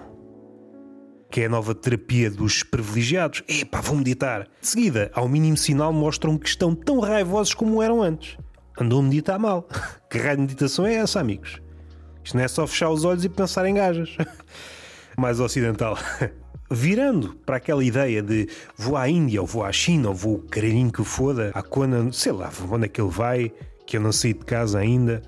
que 1.31 1.41
é 1.41 1.47
a 1.47 1.49
nova 1.49 1.75
terapia 1.75 2.31
dos 2.31 2.63
privilegiados. 2.63 3.43
Epá, 3.49 3.81
vão 3.81 3.97
meditar. 3.97 4.49
De 4.61 4.67
seguida, 4.67 5.11
ao 5.13 5.29
mínimo 5.29 5.57
sinal, 5.57 5.93
mostram 5.93 6.39
que 6.39 6.49
estão 6.49 6.73
tão 6.73 7.01
raivosos 7.01 7.55
como 7.55 7.83
eram 7.83 8.01
antes. 8.01 8.39
Andam 8.81 9.01
a 9.01 9.03
meditar 9.03 9.39
mal. 9.39 9.69
Que 10.09 10.17
raio 10.17 10.37
de 10.37 10.43
meditação 10.43 10.87
é 10.87 10.95
essa, 10.95 11.19
amigos? 11.19 11.61
Isto 12.25 12.37
não 12.37 12.45
é 12.45 12.49
só 12.49 12.67
fechar 12.69 12.89
os 12.89 13.05
olhos 13.05 13.25
e 13.25 13.29
pensar 13.29 13.67
em 13.67 13.75
gajas. 13.75 14.17
Mais 15.19 15.41
ocidental. 15.41 15.99
Virando 16.71 17.35
para 17.47 17.57
aquela 17.57 17.83
ideia 17.83 18.23
de 18.23 18.47
vou 18.77 18.97
à 18.97 19.09
Índia, 19.09 19.41
ou 19.41 19.47
vou 19.47 19.65
à 19.65 19.73
China, 19.73 20.11
ou 20.11 20.15
vou 20.15 20.39
caralhinho 20.51 20.93
que 20.93 21.03
foda, 21.03 21.51
à 21.55 21.63
Kona, 21.63 22.13
sei 22.13 22.33
lá, 22.33 22.51
onde 22.71 22.85
é 22.85 22.89
que 22.89 23.01
ele 23.01 23.11
vai, 23.11 23.53
que 23.87 23.97
eu 23.97 24.01
não 24.01 24.13
saí 24.13 24.35
de 24.35 24.45
casa 24.45 24.79
ainda, 24.79 25.23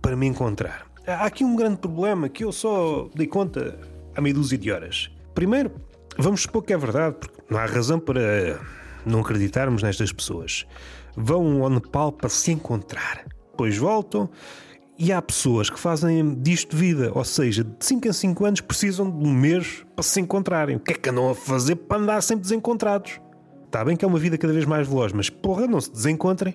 para 0.00 0.16
me 0.16 0.26
encontrar. 0.26 0.86
Há 1.06 1.26
aqui 1.26 1.44
um 1.44 1.54
grande 1.54 1.76
problema 1.76 2.28
que 2.28 2.44
eu 2.44 2.50
só 2.50 3.10
dei 3.14 3.26
conta 3.26 3.78
há 4.14 4.20
meia 4.20 4.34
dúzia 4.34 4.56
de 4.56 4.72
horas. 4.72 5.10
Primeiro, 5.34 5.70
vamos 6.16 6.42
supor 6.42 6.62
que 6.62 6.72
é 6.72 6.78
verdade, 6.78 7.16
porque 7.20 7.42
não 7.50 7.58
há 7.58 7.66
razão 7.66 8.00
para 8.00 8.58
não 9.04 9.20
acreditarmos 9.20 9.82
nestas 9.82 10.10
pessoas. 10.12 10.66
Vão 11.14 11.62
ao 11.62 11.70
Nepal 11.70 12.10
para 12.10 12.30
se 12.30 12.52
encontrar, 12.52 13.24
depois 13.50 13.76
voltam 13.76 14.30
e 14.98 15.12
há 15.12 15.20
pessoas 15.20 15.68
que 15.68 15.78
fazem 15.78 16.34
disto 16.40 16.76
vida, 16.76 17.10
ou 17.14 17.24
seja, 17.24 17.62
de 17.64 17.84
5 17.84 18.08
em 18.08 18.12
5 18.12 18.44
anos 18.44 18.60
precisam 18.60 19.10
de 19.10 19.26
um 19.26 19.32
mês 19.32 19.84
para 19.94 20.02
se 20.02 20.20
encontrarem. 20.20 20.76
O 20.76 20.80
que 20.80 20.92
é 20.92 20.94
que 20.94 21.10
andam 21.10 21.30
a 21.30 21.34
fazer 21.34 21.76
para 21.76 21.98
andar 21.98 22.22
sempre 22.22 22.42
desencontrados? 22.42 23.20
Está 23.66 23.84
bem 23.84 23.96
que 23.96 24.04
é 24.04 24.08
uma 24.08 24.18
vida 24.18 24.38
cada 24.38 24.52
vez 24.52 24.64
mais 24.64 24.88
veloz, 24.88 25.12
mas 25.12 25.28
porra, 25.28 25.66
não 25.66 25.80
se 25.80 25.92
desencontrem. 25.92 26.54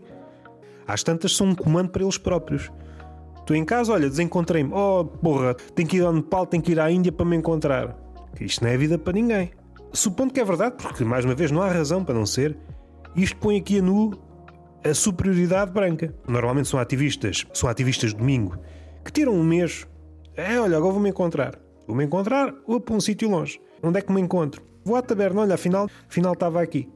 Às 0.87 1.03
tantas 1.03 1.35
são 1.35 1.47
um 1.47 1.55
comando 1.55 1.89
para 1.89 2.03
eles 2.03 2.17
próprios. 2.17 2.71
Estou 3.39 3.55
em 3.55 3.63
casa, 3.63 3.93
olha, 3.93 4.09
desencontrei-me. 4.09 4.71
Oh, 4.73 5.05
porra, 5.05 5.53
tenho 5.75 5.87
que 5.87 5.97
ir 5.97 6.03
ao 6.03 6.13
Nepal, 6.13 6.45
tenho 6.45 6.63
que 6.63 6.71
ir 6.71 6.79
à 6.79 6.91
Índia 6.91 7.11
para 7.11 7.25
me 7.25 7.35
encontrar 7.35 7.95
isto 8.39 8.63
não 8.63 8.71
é 8.71 8.77
vida 8.77 8.97
para 8.97 9.13
ninguém. 9.13 9.51
Supondo 9.93 10.33
que 10.33 10.39
é 10.39 10.45
verdade, 10.45 10.75
porque 10.77 11.03
mais 11.03 11.25
uma 11.25 11.35
vez 11.35 11.51
não 11.51 11.61
há 11.61 11.67
razão 11.67 12.03
para 12.03 12.15
não 12.15 12.25
ser, 12.25 12.57
isto 13.15 13.35
põe 13.37 13.57
aqui 13.57 13.79
a 13.79 13.81
nu 13.81 14.11
a 14.83 14.93
superioridade 14.93 15.71
branca. 15.71 16.13
Normalmente 16.27 16.67
são 16.67 16.79
ativistas, 16.79 17.45
são 17.53 17.69
ativistas 17.69 18.13
domingo, 18.13 18.57
que 19.03 19.11
tiram 19.11 19.33
um 19.33 19.43
mês. 19.43 19.87
É, 20.35 20.59
olha, 20.59 20.77
agora 20.77 20.93
vou-me 20.93 21.09
encontrar. 21.09 21.59
Vou-me 21.87 22.03
encontrar 22.03 22.53
ou 22.65 22.79
para 22.79 22.95
um 22.95 23.01
sítio 23.01 23.29
longe. 23.29 23.59
Onde 23.83 23.99
é 23.99 24.01
que 24.01 24.11
me 24.11 24.21
encontro? 24.21 24.61
Vou 24.83 24.95
à 24.95 25.01
taberna, 25.01 25.41
olha, 25.41 25.55
afinal, 25.55 25.89
afinal 26.07 26.33
estava 26.33 26.61
aqui. 26.61 26.89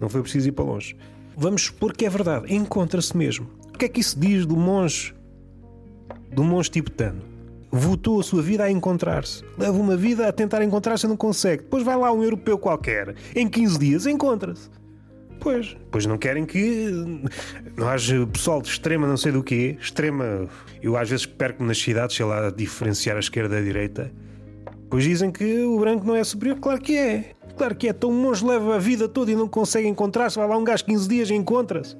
Não 0.00 0.08
foi 0.08 0.22
preciso 0.22 0.48
ir 0.48 0.52
para 0.52 0.64
longe. 0.64 0.96
Vamos 1.36 1.62
supor 1.62 1.92
que 1.92 2.06
é 2.06 2.10
verdade, 2.10 2.54
encontra-se 2.54 3.16
mesmo. 3.16 3.48
O 3.74 3.78
que 3.78 3.84
é 3.84 3.88
que 3.88 4.00
isso 4.00 4.18
diz 4.18 4.46
do 4.46 4.56
monge, 4.56 5.14
do 6.32 6.42
monge 6.42 6.70
tibetano? 6.70 7.36
votou 7.70 8.20
a 8.20 8.22
sua 8.22 8.42
vida 8.42 8.64
a 8.64 8.70
encontrar-se. 8.70 9.44
Leva 9.58 9.78
uma 9.78 9.96
vida 9.96 10.26
a 10.26 10.32
tentar 10.32 10.62
encontrar-se 10.62 11.06
e 11.06 11.08
não 11.08 11.16
consegue. 11.16 11.62
Depois 11.62 11.82
vai 11.82 11.96
lá 11.96 12.12
um 12.12 12.22
europeu 12.22 12.58
qualquer, 12.58 13.14
em 13.34 13.48
15 13.48 13.78
dias 13.78 14.06
encontra-se. 14.06 14.70
Pois, 15.46 15.76
pois 15.92 16.06
não 16.06 16.18
querem 16.18 16.44
que 16.44 16.90
não 17.76 17.86
haja 17.86 18.26
pessoal 18.26 18.60
de 18.60 18.66
extrema 18.66 19.06
não 19.06 19.16
sei 19.16 19.30
do 19.30 19.44
quê, 19.44 19.78
extrema. 19.80 20.48
Eu 20.82 20.96
às 20.96 21.08
vezes 21.08 21.24
perco-me 21.24 21.68
nas 21.68 21.78
cidades, 21.78 22.16
sei 22.16 22.26
lá, 22.26 22.48
a 22.48 22.50
diferenciar 22.50 23.14
a 23.16 23.20
esquerda 23.20 23.54
da 23.54 23.60
direita. 23.60 24.12
Pois 24.90 25.04
dizem 25.04 25.30
que 25.30 25.62
o 25.62 25.78
branco 25.78 26.04
não 26.04 26.16
é 26.16 26.24
superior. 26.24 26.58
Claro 26.58 26.80
que 26.80 26.96
é. 26.96 27.32
Claro 27.56 27.76
que 27.76 27.88
é. 27.88 27.94
Um 28.04 28.10
monge 28.10 28.44
leva 28.44 28.74
a 28.74 28.78
vida 28.80 29.08
toda 29.08 29.30
e 29.30 29.36
não 29.36 29.46
consegue 29.46 29.86
encontrar-se. 29.86 30.36
Vai 30.36 30.48
lá 30.48 30.56
um 30.56 30.64
gajo 30.64 30.84
15 30.84 31.08
dias 31.08 31.30
e 31.30 31.34
encontra-se. 31.34 31.96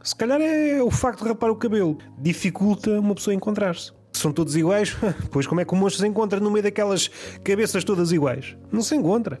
Se 0.00 0.14
calhar 0.14 0.40
é 0.40 0.80
o 0.80 0.92
facto 0.92 1.24
de 1.24 1.28
rapar 1.30 1.50
o 1.50 1.56
cabelo. 1.56 1.98
Dificulta 2.16 3.00
uma 3.00 3.16
pessoa 3.16 3.34
encontrar-se. 3.34 3.90
São 4.12 4.30
todos 4.30 4.54
iguais? 4.54 4.96
Pois 5.32 5.44
como 5.48 5.60
é 5.60 5.64
que 5.64 5.72
o 5.72 5.76
monstro 5.76 6.02
se 6.02 6.06
encontra 6.06 6.38
no 6.38 6.52
meio 6.52 6.62
daquelas 6.62 7.10
cabeças 7.42 7.82
todas 7.82 8.12
iguais? 8.12 8.56
Não 8.70 8.80
se 8.80 8.94
encontra. 8.94 9.40